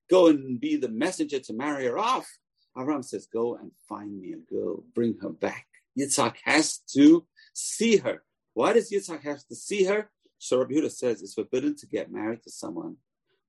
[0.09, 2.29] go and be the messenger to marry her off.
[2.77, 5.67] Abraham says, go and find me a girl, bring her back.
[5.99, 8.23] Yitzhak has to see her.
[8.53, 10.09] Why does Yitzhak have to see her?
[10.37, 12.97] So Rabbi Huda says it's forbidden to get married to someone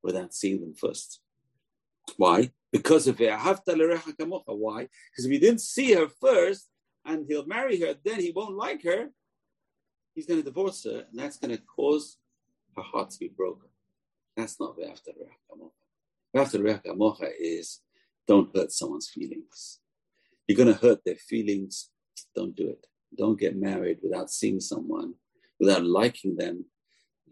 [0.03, 1.21] without seeing them first.
[2.17, 2.53] Why?
[2.71, 4.43] Because of kamocha.
[4.47, 4.89] Why?
[5.11, 6.69] Because if you didn't see her first,
[7.05, 9.11] and he'll marry her, then he won't like her.
[10.15, 12.19] He's going to divorce her, and that's going to cause
[12.77, 13.69] her heart to be broken.
[14.37, 15.71] That's not Ve'after Re'ach
[16.35, 17.81] Ve'after Re'ach is
[18.27, 19.81] don't hurt someone's feelings.
[20.47, 21.91] You're going to hurt their feelings,
[22.35, 22.87] don't do it.
[23.17, 25.15] Don't get married without seeing someone,
[25.61, 26.65] without liking them.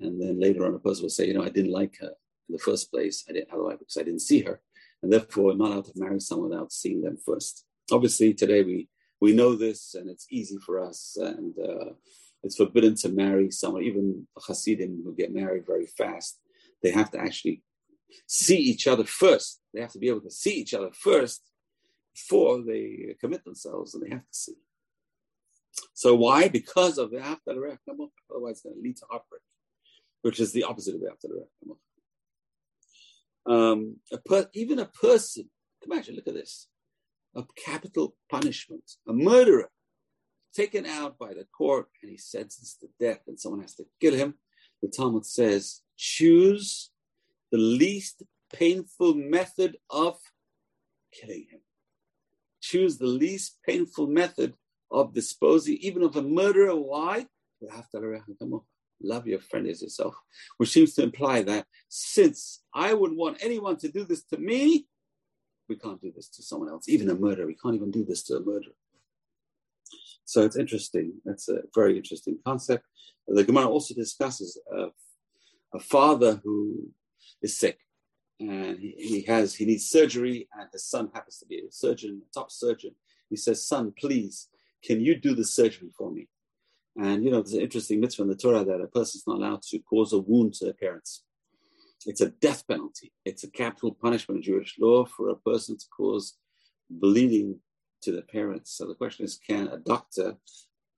[0.01, 2.13] And then later on, a person will say, you know, I didn't like her
[2.49, 3.25] in the first place.
[3.29, 3.77] I didn't, how do I?
[3.77, 4.61] Because I didn't see her.
[5.03, 7.65] And therefore, I'm not allowed to marry someone without seeing them first.
[7.91, 8.89] Obviously, today we
[9.21, 11.93] we know this and it's easy for us and uh,
[12.43, 16.41] it's forbidden to marry someone even Hasidim who get married very fast
[16.83, 17.63] they have to actually
[18.27, 19.61] see each other first.
[19.73, 21.43] They have to be able to see each other first
[22.15, 24.55] before they commit themselves, and they have to see.
[25.95, 26.49] So why?
[26.49, 29.43] Because of the after otherwise it's going to lead to heartbreak,
[30.23, 31.29] which is the opposite of the after
[33.47, 35.51] um, a per- even a person,
[35.85, 36.69] imagine, look at this,
[37.35, 39.71] a capital punishment, a murderer
[40.55, 44.15] taken out by the court and he's sentenced to death and someone has to kill
[44.15, 44.35] him.
[44.83, 46.91] The Talmud says, choose
[47.53, 50.19] the least painful method of
[51.13, 51.61] killing him.
[52.61, 54.55] Choose the least painful method
[54.91, 56.75] of disposing even of a murderer.
[56.75, 57.27] Why?
[59.03, 60.15] Love your friend as yourself,
[60.59, 64.87] which seems to imply that since I wouldn't want anyone to do this to me,
[65.69, 67.47] we can't do this to someone else, even a murderer.
[67.47, 68.75] We can't even do this to a murderer.
[70.25, 71.15] So it's interesting.
[71.25, 72.85] That's a very interesting concept.
[73.27, 74.89] The Gemara also discusses a,
[75.75, 76.91] a father who
[77.43, 77.79] is sick
[78.41, 82.23] and he, he, has he needs surgery and his son happens to be a surgeon,
[82.25, 82.93] a top surgeon.
[83.29, 84.49] He says, "Son, please,
[84.83, 86.29] can you do the surgery for me?"
[86.97, 89.63] And you know, there's an interesting mitzvah in the Torah that a person's not allowed
[89.63, 91.25] to cause a wound to their parents.
[92.07, 93.13] It's a death penalty.
[93.25, 96.37] It's a capital punishment in Jewish law for a person to cause
[96.89, 97.61] bleeding
[98.03, 98.73] to the parents.
[98.73, 100.37] So the question is, can a doctor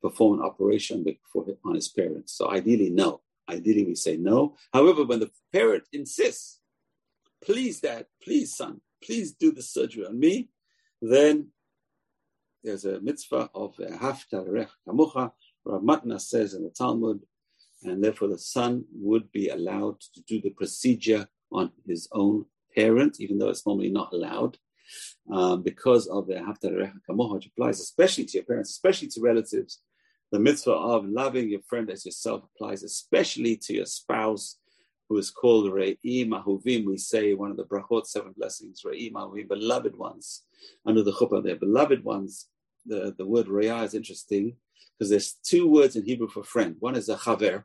[0.01, 2.33] perform an operation before on his parents?
[2.33, 3.21] So ideally, no.
[3.49, 4.57] Ideally, we say no.
[4.73, 6.61] However, when the parent insists,
[7.45, 10.49] please, dad, please, son, please do the surgery on me,
[11.01, 11.49] then
[12.63, 15.33] there's a mitzvah of haftar rech kamucha.
[15.65, 17.21] Rav Matna says in the Talmud,
[17.85, 23.21] and therefore the son would be allowed to do the procedure on his own parent,
[23.21, 24.57] even though it's normally not allowed
[25.31, 29.81] um, because of the Haftar Kamoha, which applies especially to your parents, especially to relatives.
[30.31, 34.59] The mitzvah of loving your friend as yourself applies especially to your spouse,
[35.13, 36.87] who is called Re'im Ahuvim.
[36.87, 40.45] We say one of the brachot, seven blessings, Re'im Ahuvim, beloved ones.
[40.87, 42.49] Under the chuppah, they're beloved ones.
[42.87, 44.57] The, the word Re'ah is interesting
[44.99, 46.77] because there's two words in Hebrew for friend.
[46.81, 47.65] One is a chaver,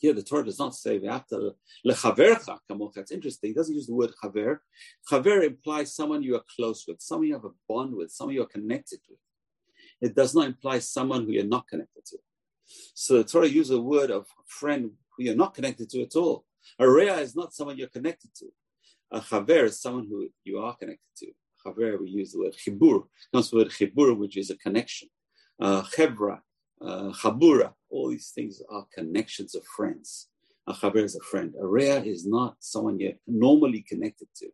[0.00, 1.52] here, the Torah does not say after
[1.86, 2.98] lechavercha kamocha.
[2.98, 3.50] It's interesting.
[3.50, 4.58] It doesn't use the word chaver.
[5.10, 8.42] Chaver implies someone you are close with, someone you have a bond with, someone you
[8.42, 9.18] are connected with.
[10.00, 12.18] It does not imply someone who you're not connected to.
[12.94, 16.44] So the Torah uses a word of friend who you're not connected to at all.
[16.78, 18.46] A rea is not someone you're connected to.
[19.12, 21.26] A chaver is someone who you are connected to.
[21.64, 23.04] Chaver, we use the word chibur.
[23.32, 25.08] Comes from the word chibur, which is a connection.
[25.60, 26.40] Uh, chevra
[26.80, 30.28] uh, chabura, all these things are connections of friends.
[30.66, 31.54] A chaver is a friend.
[31.60, 34.46] A rea is not someone you're normally connected to.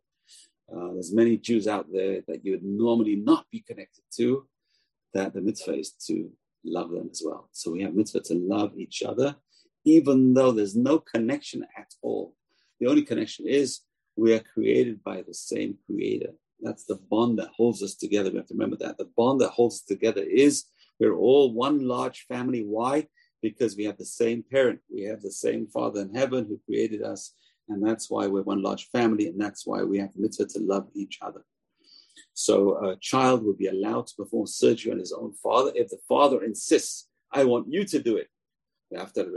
[0.73, 4.47] Uh, there's many Jews out there that you would normally not be connected to,
[5.13, 6.31] that the mitzvah is to
[6.63, 7.49] love them as well.
[7.51, 9.35] So we have mitzvah to love each other,
[9.85, 12.35] even though there's no connection at all.
[12.79, 13.81] The only connection is
[14.15, 16.33] we are created by the same creator.
[16.61, 18.29] That's the bond that holds us together.
[18.29, 18.97] We have to remember that.
[18.97, 20.65] The bond that holds us together is
[20.99, 22.63] we're all one large family.
[22.63, 23.07] Why?
[23.41, 24.79] Because we have the same parent.
[24.93, 27.33] We have the same Father in heaven who created us.
[27.69, 29.27] And that's why we're one large family.
[29.27, 31.43] And that's why we have mitzvah to love each other.
[32.33, 35.99] So a child will be allowed to perform surgery on his own father if the
[36.07, 38.27] father insists, I want you to do it.
[38.95, 39.29] After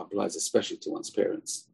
[0.00, 1.68] applies especially to one's parents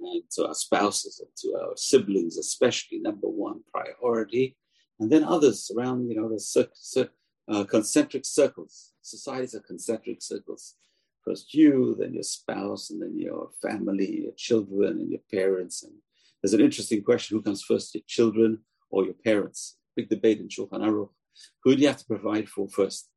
[0.00, 4.56] and to our spouses and to our siblings, especially number one priority
[5.02, 7.10] and then others around, you know, the cir- cir-
[7.48, 8.92] uh, concentric circles.
[9.02, 10.76] Societies are concentric circles.
[11.24, 15.82] First you, then your spouse, and then your family, your children, and your parents.
[15.82, 15.94] And
[16.40, 18.58] there's an interesting question: Who comes first, your children
[18.90, 19.78] or your parents?
[19.96, 21.10] Big debate in Shulchan Aruch.
[21.64, 23.08] Who do you have to provide for first?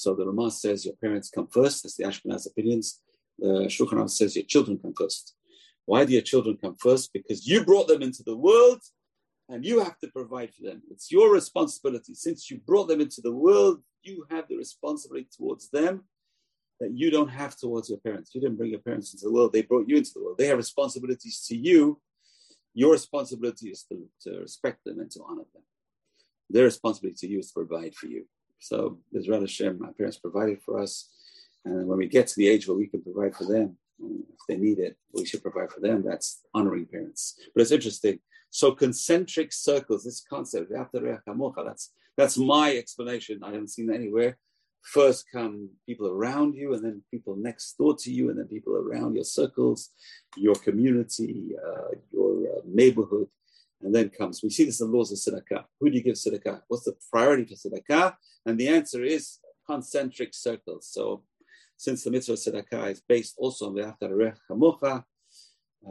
[0.00, 1.82] So the Ramah says your parents come first.
[1.82, 3.00] That's the Ashkenaz opinions.
[3.38, 5.34] The Shulchan says your children come first.
[5.84, 7.12] Why do your children come first?
[7.12, 8.80] Because you brought them into the world
[9.50, 10.82] and you have to provide for them.
[10.90, 12.14] It's your responsibility.
[12.14, 16.04] Since you brought them into the world, you have the responsibility towards them
[16.80, 18.34] that you don't have towards your parents.
[18.34, 20.38] You didn't bring your parents into the world, they brought you into the world.
[20.38, 22.00] They have responsibilities to you.
[22.72, 25.62] Your responsibility is to, to respect them and to honor them.
[26.48, 28.24] Their responsibility to you is to provide for you.
[28.60, 31.10] So, Israel Hashem, my parents provided for us.
[31.64, 34.56] And when we get to the age where we can provide for them, if they
[34.56, 36.02] need it, we should provide for them.
[36.06, 37.38] That's honoring parents.
[37.54, 43.40] But it's interesting so concentric circles, this concept, that's that's my explanation.
[43.42, 44.36] I haven't seen that anywhere.
[44.82, 48.74] First come people around you, and then people next door to you, and then people
[48.74, 49.90] around your circles,
[50.36, 53.28] your community, uh, your uh, neighborhood,
[53.82, 54.42] and then comes.
[54.42, 55.64] We see this in the laws of tzedakah.
[55.80, 56.62] Who do you give tzedakah?
[56.68, 58.14] What's the priority for tzedakah?
[58.46, 60.88] And the answer is concentric circles.
[60.90, 61.24] So,
[61.76, 64.08] since the mitzvah of tzedakah is based also on the after
[64.50, 65.04] kamocha,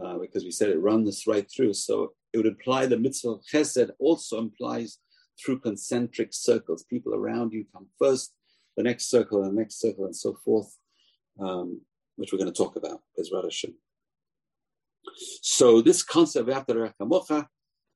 [0.04, 1.74] uh, because we said it runs right through.
[1.74, 5.00] So it would imply the mitzvah of chesed also implies
[5.44, 6.84] through concentric circles.
[6.84, 8.34] People around you come first,
[8.78, 10.78] the next circle, and the next circle, and so forth,
[11.40, 11.82] um,
[12.18, 13.74] which we're going to talk about, Bezrat Hashem.
[15.42, 17.48] So this concept of After Kamocha,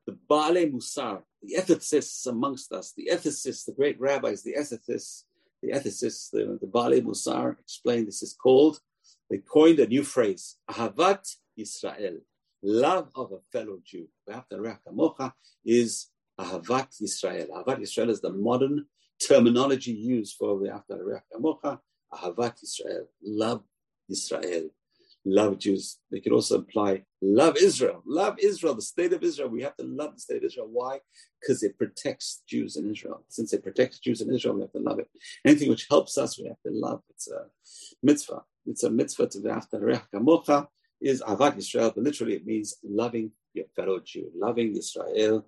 [0.06, 5.24] the Baale Musar, the ethicists amongst us, the ethicists, the great rabbis, the ethicists,
[5.62, 8.80] the ethicists, the, the Baale Musar explained this is called,
[9.30, 12.18] they coined a new phrase, Ahavat Yisrael,
[12.62, 14.08] love of a fellow Jew.
[14.30, 15.34] Kamocha
[15.66, 17.50] is Ahavat Yisrael.
[17.50, 18.86] Ahavat Yisrael is the modern
[19.26, 20.82] terminology used for the
[21.34, 21.80] Kamocha,
[22.14, 23.64] Ahavat Yisrael, love
[24.10, 24.70] Israel
[25.26, 26.00] love Jews.
[26.12, 28.02] They could also imply love Israel.
[28.06, 29.50] Love Israel, the state of Israel.
[29.50, 30.70] We have to love the state of Israel.
[30.72, 31.00] Why?
[31.40, 33.24] Because it protects Jews in Israel.
[33.30, 35.08] Since it protects Jews in Israel, we have to love it.
[35.46, 37.02] Anything which helps us, we have to love.
[37.10, 37.46] It's a
[38.02, 38.44] mitzvah.
[38.66, 39.80] It's a mitzvah to the after
[40.14, 40.68] kamocha
[41.02, 45.46] is avat Israel, but literally it means loving your fellow Jew, loving Israel.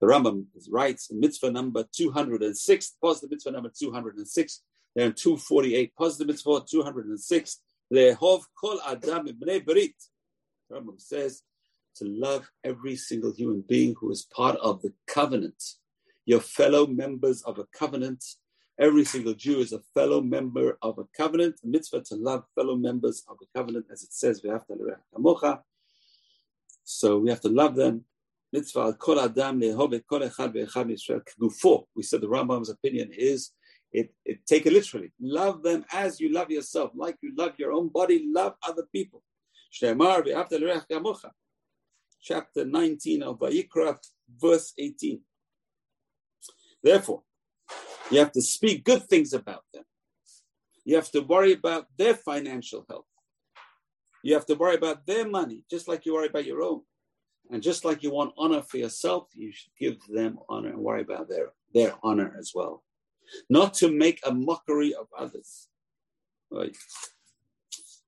[0.00, 4.62] The Rambam writes mitzvah number 206, positive mitzvah number 206,
[4.94, 7.60] there in 248, positive mitzvah 206,
[7.92, 9.94] Lehov kol adam ibnei berit.
[10.70, 11.42] Rambam says
[11.96, 15.62] to love every single human being who is part of the covenant.
[16.24, 18.24] Your fellow members of a covenant.
[18.78, 21.60] Every single Jew is a fellow member of a covenant.
[21.64, 24.42] A mitzvah to love fellow members of a covenant, as it says.
[26.84, 28.04] So we have to love them.
[28.52, 33.52] Mitzvah kol adam lehov kol echad ve'echad Yisrael We said the Rambam's opinion is
[33.92, 35.12] it, it, take it literally.
[35.20, 39.22] Love them as you love yourself, like you love your own body, love other people.
[42.20, 43.96] Chapter 19 of Vayikra,
[44.40, 45.20] verse 18.
[46.82, 47.22] Therefore,
[48.10, 49.84] you have to speak good things about them.
[50.84, 53.06] You have to worry about their financial health.
[54.22, 56.82] You have to worry about their money, just like you worry about your own.
[57.50, 61.02] And just like you want honor for yourself, you should give them honor and worry
[61.02, 62.82] about their, their honor as well
[63.48, 65.68] not to make a mockery of others.
[66.50, 66.76] Right?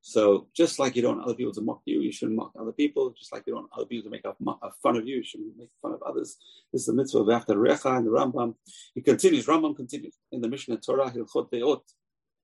[0.00, 2.72] So just like you don't want other people to mock you, you shouldn't mock other
[2.72, 3.10] people.
[3.10, 5.58] Just like you don't want other people to make a fun of you, you shouldn't
[5.58, 6.38] make fun of others.
[6.72, 8.54] This is the mitzvah of after Recha and the Rambam.
[8.94, 11.82] He continues, Rambam continues in the Mishnah Torah, Hilchot Deot,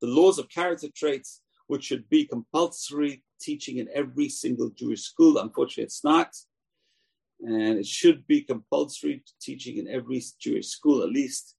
[0.03, 5.39] the laws of character traits, which should be compulsory teaching in every single Jewish school.
[5.39, 6.37] Unfortunately, it's not.
[7.41, 11.54] And it should be compulsory teaching in every Jewish school, at least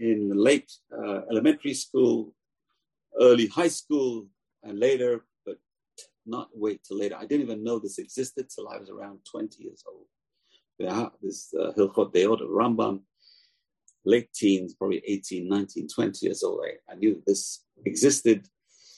[0.00, 2.34] in late uh, elementary school,
[3.20, 4.26] early high school,
[4.62, 5.58] and later, but
[6.26, 7.16] not wait till later.
[7.16, 10.06] I didn't even know this existed till I was around 20 years old.
[11.22, 13.02] This uh, Hilchot Deot of Rambam,
[14.06, 16.60] late teens, probably 18, 19, 20 years old.
[16.64, 18.48] I, I knew this existed.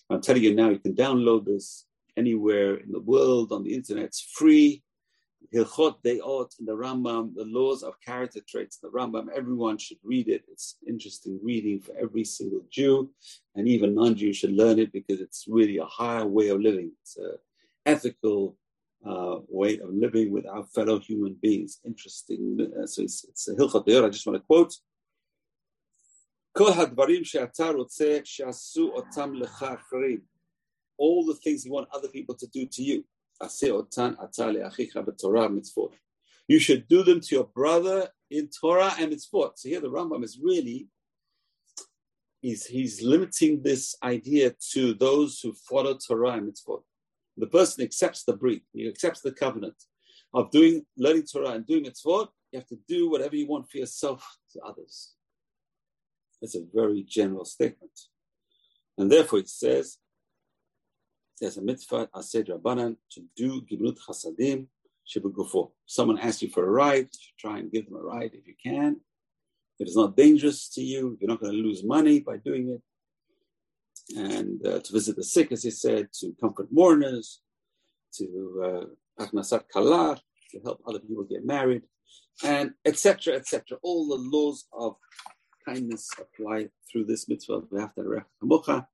[0.09, 1.87] I'm telling you now, you can download this
[2.17, 4.05] anywhere in the world on the internet.
[4.05, 4.83] It's free.
[5.55, 9.27] Hilchot Deot in the Rambam, the laws of character traits in the Rambam.
[9.37, 10.45] Everyone should read it.
[10.51, 13.11] It's interesting reading for every single Jew,
[13.55, 16.93] and even non-Jew should learn it because it's really a higher way of living.
[17.03, 17.37] It's an
[17.85, 18.57] ethical
[19.07, 21.81] uh, way of living with our fellow human beings.
[21.85, 22.59] Interesting.
[22.61, 24.07] Uh, so it's, it's a Hilchot Deot.
[24.07, 24.75] I just want to quote.
[30.99, 33.05] All the things you want other people to do to you.
[36.49, 39.53] You should do them to your brother in Torah and mitzvot.
[39.57, 40.89] So here the Rambam is really,
[42.41, 46.83] he's, he's limiting this idea to those who follow Torah and mitzvot.
[47.37, 49.77] The person accepts the brit, he accepts the covenant
[50.35, 52.29] of doing, learning Torah and doing mitzvot.
[52.53, 55.15] You have to do whatever you want for yourself to others.
[56.41, 57.93] That's a very general statement.
[58.99, 59.99] And therefore it says,
[61.41, 64.67] there's a mitzvah, ased rabbanan, to do gimlut chasadim
[65.07, 65.73] shebegufo.
[65.87, 68.55] Someone asks you for a ride, you try and give them a ride if you
[68.63, 69.01] can.
[69.79, 72.83] If it's not dangerous to you, you're not going to lose money by doing it.
[74.17, 77.41] And uh, to visit the sick, as he said, to comfort mourners,
[78.15, 80.17] to achnasat uh,
[80.51, 81.83] to help other people get married,
[82.45, 83.79] and etc., etc.
[83.83, 84.97] All the laws of
[85.67, 87.65] kindness apply through this mitzvah of
[88.43, 88.87] Kamocha.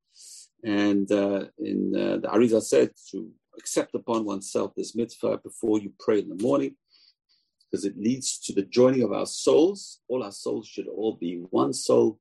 [0.65, 5.93] And uh, in uh, the Arizal said to accept upon oneself this mitzvah before you
[5.99, 6.77] pray in the morning,
[7.71, 10.01] because it leads to the joining of our souls.
[10.09, 12.19] All our souls should all be one soul.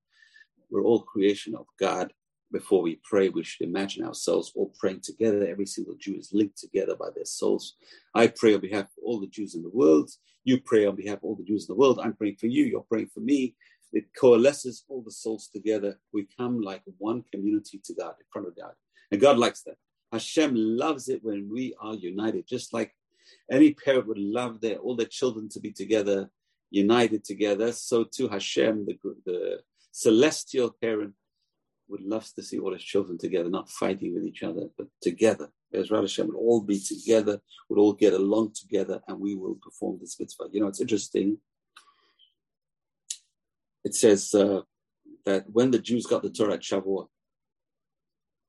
[0.70, 2.14] We're all creation of God.
[2.52, 5.46] Before we pray, we should imagine ourselves all praying together.
[5.46, 7.76] Every single Jew is linked together by their souls.
[8.14, 10.10] I pray on behalf of all the Jews in the world.
[10.46, 12.00] You pray on behalf of all the Jews in the world.
[12.02, 12.64] I'm praying for you.
[12.64, 13.56] You're praying for me.
[13.94, 16.00] It coalesces all the souls together.
[16.14, 18.74] We come like one community to God, in front of God.
[19.12, 19.78] And God likes that.
[20.12, 22.94] Hashem loves it when we are united, just like
[23.52, 26.30] Any parent would love their all their children to be together,
[26.70, 27.72] united together.
[27.72, 29.60] So too Hashem, the, the
[29.92, 31.14] celestial parent,
[31.90, 35.50] would love to see all his children together, not fighting with each other, but together.
[35.74, 39.98] Ezra Hashem would all be together, would all get along together, and we will perform
[40.00, 40.50] this mitzvah.
[40.52, 41.38] You know, it's interesting.
[43.88, 44.64] It says uh,
[45.26, 47.08] that when the Jews got the Torah at Shavuot,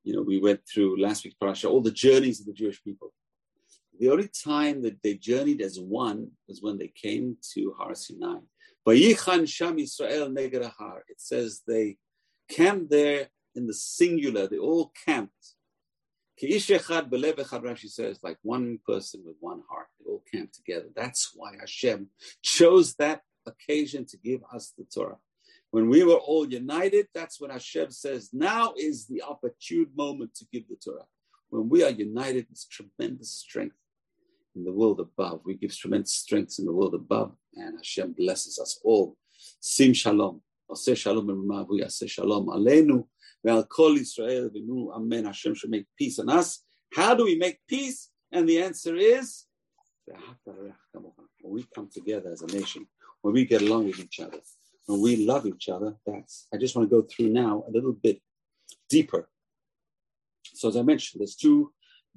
[0.03, 3.13] you know, we went through last week's parasha, all the journeys of the Jewish people.
[3.97, 8.39] The only time that they journeyed as one was when they came to Har Sinai.
[8.85, 10.37] Vayichan Sham Yisrael.
[11.07, 11.95] It says they
[12.49, 14.45] camped there in the singular.
[14.45, 15.45] They all camped.
[16.43, 19.87] Echad Belev Echad Rashi says, like one person with one heart.
[19.99, 20.89] They all camped together.
[20.93, 22.09] That's why Hashem
[22.41, 25.17] chose that occasion to give us the Torah.
[25.71, 30.45] When we were all united, that's when Hashem says, now is the opportune moment to
[30.51, 31.05] give the Torah.
[31.49, 33.75] When we are united, it's tremendous strength
[34.55, 35.41] in the world above.
[35.45, 39.15] We give tremendous strength in the world above, and Hashem blesses us all.
[39.59, 40.41] Sim shalom.
[40.71, 43.05] Aseh shalom Mavu Yaseh shalom aleinu
[43.45, 44.49] ve'al kol Yisrael
[44.95, 45.25] amen.
[45.25, 46.63] Hashem should make peace on us.
[46.93, 48.09] How do we make peace?
[48.31, 49.45] And the answer is
[50.05, 50.73] when
[51.43, 52.87] we come together as a nation,
[53.21, 54.39] when we get along with each other
[54.97, 58.21] we love each other, that's, I just want to go through now a little bit
[58.89, 59.29] deeper.
[60.43, 61.71] So as I mentioned, there's two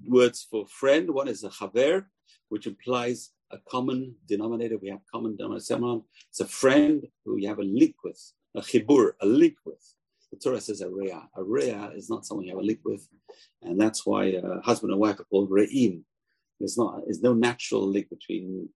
[0.06, 1.10] words for friend.
[1.10, 2.06] One is a chaver,
[2.48, 4.78] which implies a common denominator.
[4.78, 6.00] We have common denominator.
[6.30, 8.20] It's a friend who you have a link with,
[8.56, 9.82] a chibur, a link with.
[10.30, 11.20] The Torah says a rea.
[11.36, 13.06] A rea is not someone you have a link with,
[13.60, 14.32] and that's why
[14.64, 16.02] husband and wife are called re'im.
[16.58, 18.70] There's not, there's no natural link between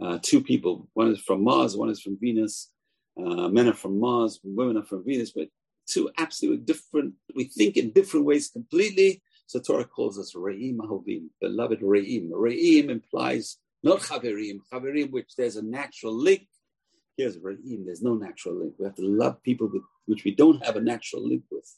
[0.00, 0.88] uh, two people.
[0.94, 2.70] One is from Mars, one is from Venus
[3.18, 5.48] uh, men are from Mars, women are from Venus, but
[5.88, 9.22] two absolutely different, we think in different ways completely.
[9.46, 12.30] So Torah calls us Re'im Ahovim, beloved Re'im.
[12.30, 16.46] Re'im implies not Chaverim, Chaverim, which there's a natural link.
[17.16, 18.74] Here's Re'im, there's no natural link.
[18.78, 21.68] We have to love people with, which we don't have a natural link with.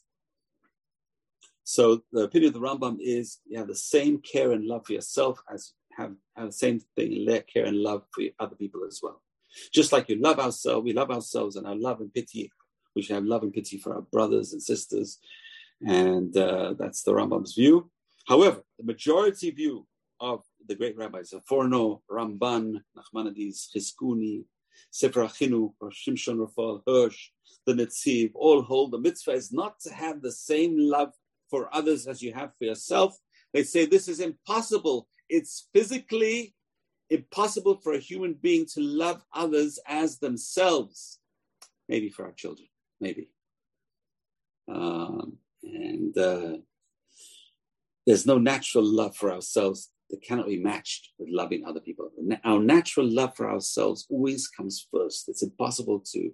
[1.63, 4.93] So the opinion of the Rambam is you have the same care and love for
[4.93, 9.21] yourself as have, have the same thing, care and love for other people as well.
[9.73, 12.51] Just like you love ourselves, we love ourselves and our love and pity.
[12.95, 15.19] We should have love and pity for our brothers and sisters.
[15.85, 17.89] And uh, that's the Rambam's view.
[18.27, 19.87] However, the majority view
[20.19, 24.43] of the great rabbis, Sforno, Ramban, Nachmanides, Chizkuni,
[24.91, 27.31] Sefer HaChinuch, Shimshon Raphael, Hirsch,
[27.65, 31.11] the Netziv, all hold the mitzvah is not to have the same love
[31.49, 33.17] for others as you have for yourself.
[33.53, 35.07] They say this is impossible.
[35.29, 36.55] It's physically
[37.11, 41.19] impossible for a human being to love others as themselves.
[41.87, 42.67] Maybe for our children,
[42.99, 43.29] maybe.
[44.71, 46.57] Um, and uh,
[48.07, 52.09] there's no natural love for ourselves that cannot be matched with loving other people.
[52.43, 55.27] Our natural love for ourselves always comes first.
[55.29, 56.31] It's impossible to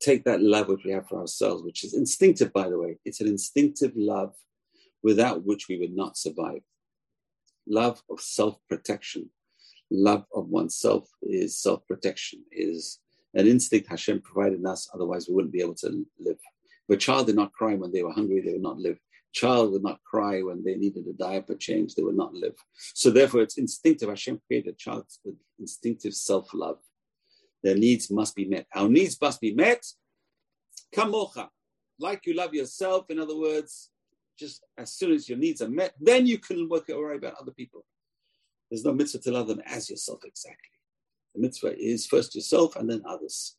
[0.00, 2.98] take that love which we have for ourselves, which is instinctive, by the way.
[3.04, 4.34] It's an instinctive love
[5.02, 6.62] without which we would not survive.
[7.68, 9.30] Love of self protection,
[9.90, 12.98] love of oneself is self protection, is
[13.34, 16.38] an instinct Hashem provided us, otherwise, we wouldn't be able to live.
[16.88, 18.98] A child did not cry when they were hungry, they would not live.
[19.32, 22.54] Child would not cry when they needed a diaper change, they would not live.
[22.94, 24.08] So, therefore, it's instinctive.
[24.08, 26.78] Hashem created a child with instinctive self love.
[27.62, 28.66] Their needs must be met.
[28.74, 29.84] Our needs must be met.
[30.94, 31.48] Kamocha,
[31.98, 33.10] like you love yourself.
[33.10, 33.90] In other words,
[34.38, 37.52] just as soon as your needs are met, then you can work worry about other
[37.52, 37.84] people.
[38.70, 40.70] There's no mitzvah to love them as yourself exactly.
[41.34, 43.56] The mitzvah is first yourself and then others.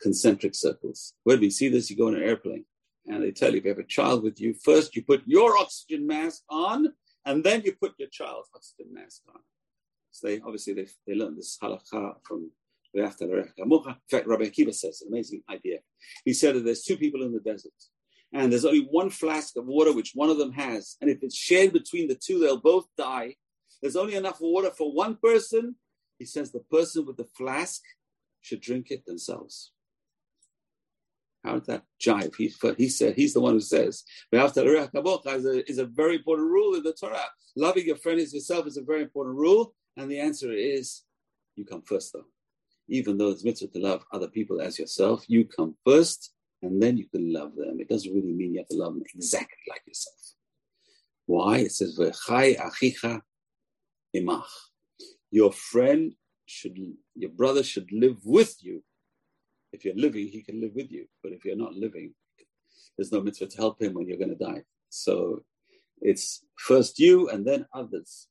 [0.00, 1.14] Concentric circles.
[1.24, 1.90] Where do we see this?
[1.90, 2.64] You go in an airplane
[3.06, 5.56] and they tell you if you have a child with you, first you put your
[5.58, 6.88] oxygen mask on
[7.24, 9.40] and then you put your child's oxygen mask on.
[10.10, 12.50] So they obviously they, they learned this halakha from
[12.94, 15.78] in fact, Rabbi Akiva says an amazing idea.
[16.24, 17.72] He said that there's two people in the desert,
[18.32, 21.36] and there's only one flask of water which one of them has, and if it's
[21.36, 23.36] shared between the two, they'll both die
[23.80, 25.76] there's only enough water for one person.
[26.18, 27.82] He says the person with the flask
[28.40, 29.72] should drink it themselves.
[31.44, 32.34] How did that jive?
[32.34, 34.56] He, he said he's the one who says is
[35.46, 37.30] a, is a very important rule in the Torah.
[37.56, 41.02] Loving your friend as yourself is a very important rule, and the answer is
[41.54, 42.26] you come first though.
[42.88, 46.96] Even though it's mitzvah to love other people as yourself, you come first, and then
[46.96, 47.78] you can love them.
[47.80, 50.16] It doesn't really mean you have to love them exactly like yourself.
[51.26, 51.58] Why?
[51.58, 53.20] It says achicha
[54.12, 54.48] imach.
[55.30, 56.14] Your friend
[56.46, 56.78] should,
[57.14, 58.82] your brother should live with you.
[59.72, 61.06] If you're living, he can live with you.
[61.22, 62.14] But if you're not living,
[62.96, 64.64] there's no mitzvah to help him when you're going to die.
[64.88, 65.44] So
[66.00, 68.28] it's first you and then others.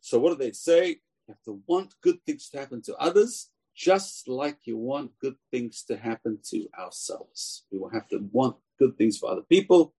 [0.00, 0.88] So what do they say?
[0.88, 5.36] You have to want good things to happen to others, just like you want good
[5.50, 7.64] things to happen to ourselves.
[7.70, 9.94] We will have to want good things for other people,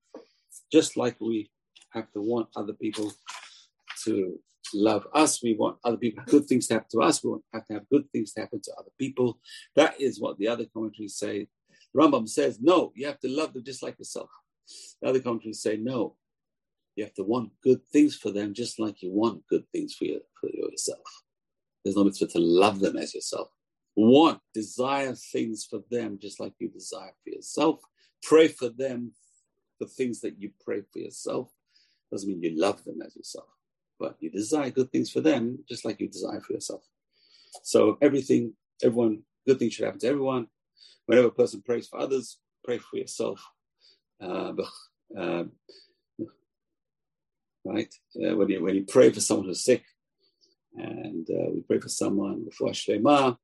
[0.72, 1.52] just like we
[1.92, 3.12] have to want other people
[4.04, 4.40] to
[4.74, 5.42] love us.
[5.44, 7.24] We want other people good things to happen to us.
[7.24, 9.40] We have to have good things to happen to other people.
[9.76, 11.48] That is what the other commentaries say.
[11.96, 14.30] Rambam says, no, you have to love them just like yourself.
[15.02, 16.16] The other commentaries say, no,
[16.96, 20.06] you have to want good things for them just like you want good things for,
[20.06, 21.00] your, for yourself.
[21.84, 23.50] There's no mitzvah to love them as yourself.
[23.96, 27.80] Want, desire things for them just like you desire for yourself.
[28.22, 29.14] Pray for them
[29.80, 31.50] the things that you pray for yourself.
[32.12, 33.50] Doesn't mean you love them as yourself
[34.00, 36.84] but you desire good things for them just like you desire for yourself.
[37.64, 40.48] So everything, everyone, good things should happen to everyone.
[41.06, 43.46] Whenever a person prays for others, pray for yourself.
[44.22, 44.54] Uh,
[45.18, 45.44] uh,
[47.66, 47.94] right?
[48.16, 49.84] Uh, when, you, when you pray for someone who's sick,
[50.76, 53.38] and uh, we pray for someone before Shlema,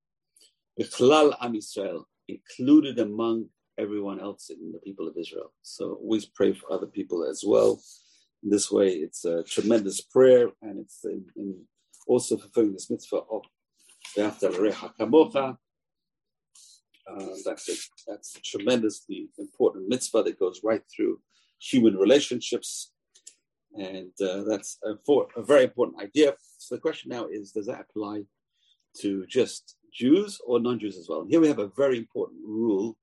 [0.79, 3.47] Bichlal Am Israel, included among
[3.77, 5.51] everyone else in the people of Israel.
[5.63, 7.81] So always pray for other people as well.
[8.45, 11.65] In this way, it's a tremendous prayer, and it's in, in
[12.07, 13.41] also fulfilling this mitzvah of
[14.15, 15.57] Kamocha.
[17.09, 21.19] Uh, that's that's a tremendously important mitzvah that goes right through
[21.59, 22.91] human relationships,
[23.75, 26.35] and uh, that's a, for, a very important idea.
[26.59, 28.25] So the question now is, does that apply
[29.01, 31.21] to just Jews or non-Jews as well?
[31.21, 32.95] And here we have a very important rule,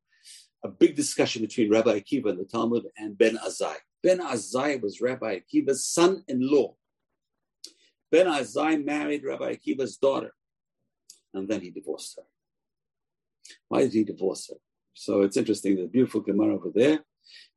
[0.65, 3.75] a big discussion between Rabbi Akiva and the Talmud and Ben Azai.
[4.03, 6.75] Ben Azai was Rabbi Akiva's son-in-law.
[8.11, 10.35] Ben Azai married Rabbi Akiva's daughter,
[11.33, 12.25] and then he divorced her.
[13.69, 14.57] Why did he divorce her?
[14.95, 15.77] So it's interesting.
[15.77, 17.01] The beautiful Gemara over there.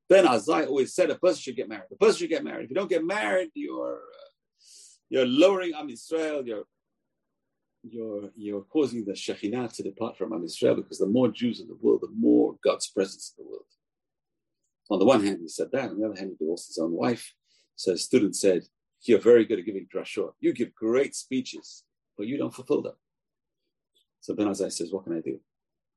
[0.08, 1.86] Ben Azai always said a person should get married.
[1.92, 2.66] A person should get married.
[2.66, 4.30] If you don't get married, you're uh,
[5.10, 6.46] you're lowering Am Yisrael.
[6.46, 6.64] You're
[7.84, 11.68] you're you're causing the Shekhinah to depart from Am Yisrael because the more Jews in
[11.68, 13.66] the world, the more God's presence in the world.
[14.90, 15.90] On the one hand, he said that.
[15.90, 17.34] On the other hand, he divorced his own wife.
[17.76, 18.64] So a student said,
[19.02, 20.34] You're very good at giving drashot.
[20.40, 21.84] You give great speeches,
[22.18, 22.96] but you don't fulfill them.
[24.22, 25.40] So Ben Azai says, What can I do?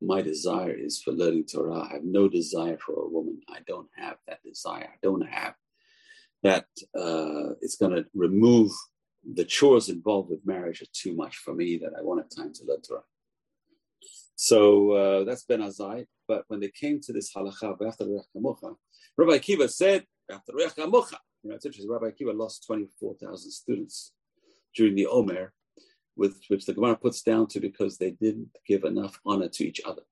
[0.01, 1.81] My desire is for learning Torah.
[1.83, 3.41] I have no desire for a woman.
[3.49, 4.89] I don't have that desire.
[4.93, 5.55] I don't have
[6.43, 6.67] that.
[6.97, 8.71] Uh, it's going to remove
[9.35, 12.53] the chores involved with marriage are too much for me that I won't have time
[12.55, 13.03] to learn Torah.
[14.41, 16.07] So uh, that's Ben Azai.
[16.29, 21.91] But when they came to this halacha, Rabbi Akiva said, after you know, it's interesting,
[21.91, 24.13] Rabbi Akiva lost 24,000 students
[24.77, 25.53] during the Omer,
[26.15, 29.81] with which the Gemara puts down to because they didn't give enough honor to each
[29.85, 30.03] other.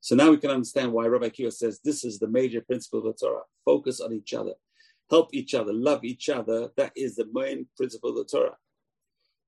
[0.00, 3.04] So now we can understand why Rabbi Akiva says this is the major principle of
[3.04, 3.42] the Torah.
[3.64, 4.54] Focus on each other,
[5.10, 6.70] help each other, love each other.
[6.76, 8.56] That is the main principle of the Torah.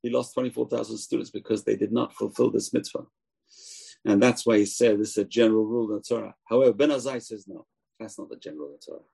[0.01, 3.07] He lost 24,000 students because they did not fulfill this mitzvah.
[4.05, 6.35] And that's why he said this is a general rule in the Torah.
[6.45, 7.67] However, Ben Azai says no,
[7.99, 9.05] that's not the general in the Torah.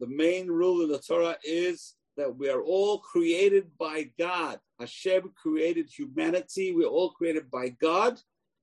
[0.00, 4.58] The main rule in the Torah is that we are all created by God.
[4.80, 6.72] Hashem created humanity.
[6.74, 8.18] We're all created by God.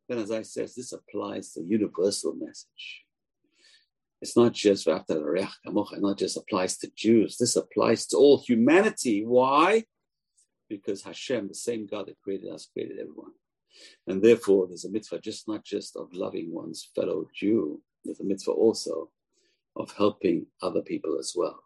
[0.10, 3.06] Ben Azai says this applies to universal message.
[4.22, 7.38] It's not just the not just applies to Jews.
[7.38, 9.26] This applies to all humanity.
[9.26, 9.86] Why?
[10.70, 13.32] Because Hashem, the same God that created us, created everyone.
[14.08, 18.24] And therefore, there's a mitzvah just not just of loving one's fellow Jew, there's a
[18.24, 19.10] mitzvah also
[19.76, 21.64] of helping other people as well.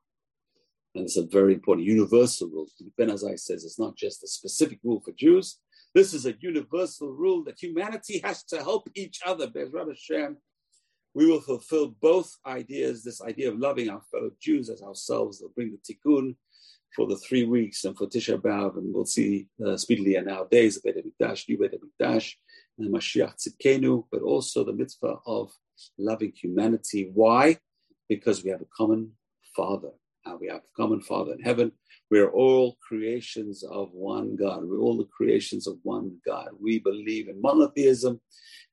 [0.93, 2.67] And it's a very important universal rule.
[2.97, 5.59] Ben Azai says it's not just a specific rule for Jews.
[5.93, 9.47] This is a universal rule that humanity has to help each other.
[9.47, 10.37] Bezrat Hashem,
[11.13, 15.49] we will fulfill both ideas, this idea of loving our fellow Jews as ourselves, they'll
[15.49, 16.35] bring the tikkun,
[16.95, 20.47] for the three weeks and for Tisha B'Av, and we'll see uh, speedily in our
[20.47, 22.33] days the Beit HaMikdash, new Beit HaMikdash,
[22.77, 25.51] and Mashiach Tzidkenu, but also the mitzvah of
[25.97, 27.09] loving humanity.
[27.13, 27.57] Why?
[28.09, 29.11] Because we have a common
[29.55, 29.91] Father.
[30.25, 31.71] Uh, we have a common Father in heaven.
[32.11, 34.63] We are all creations of one God.
[34.65, 36.49] We're all the creations of one God.
[36.59, 38.19] We believe in monotheism,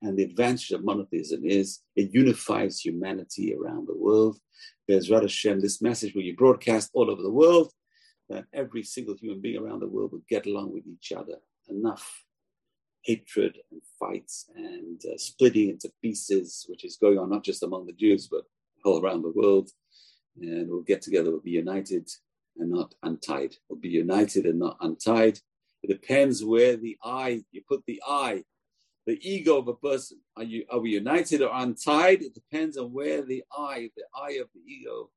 [0.02, 4.38] and the advantage of monotheism is it unifies humanity around the world.
[4.88, 7.72] There's Hashem, this message will be broadcast all over the world
[8.28, 11.36] that every single human being around the world would get along with each other.
[11.68, 12.24] Enough
[13.02, 17.86] hatred and fights and uh, splitting into pieces, which is going on not just among
[17.86, 18.42] the Jews, but
[18.84, 19.70] all around the world.
[20.40, 22.08] And we'll get together, we'll be united
[22.58, 23.56] and not untied.
[23.68, 25.38] We'll be united and not untied.
[25.82, 28.44] It depends where the eye, you put the eye.
[29.08, 30.20] the ego of a person.
[30.36, 32.20] Are you are we united or untied?
[32.20, 35.10] It depends on where the I, the I of the ego,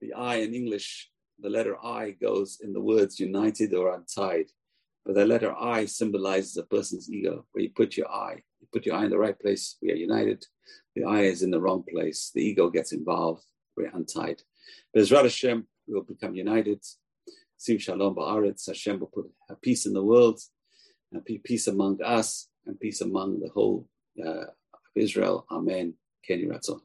[0.00, 1.11] the I in English,
[1.42, 4.46] the letter I goes in the words united or untied.
[5.04, 8.42] But the letter I symbolizes a person's ego, where you put your I.
[8.60, 10.44] You put your I in the right place, we are united.
[10.94, 13.44] The I is in the wrong place, the ego gets involved,
[13.76, 14.42] we're untied.
[14.94, 16.80] But Ezrat Hashem, we will become united.
[17.56, 20.40] Sim Shalom Ba'aretz, Hashem will put a peace in the world,
[21.12, 23.88] and peace among us, and peace among the whole
[24.24, 25.46] uh, of Israel.
[25.50, 25.94] Amen.
[26.24, 26.80] Kenny Ratzon.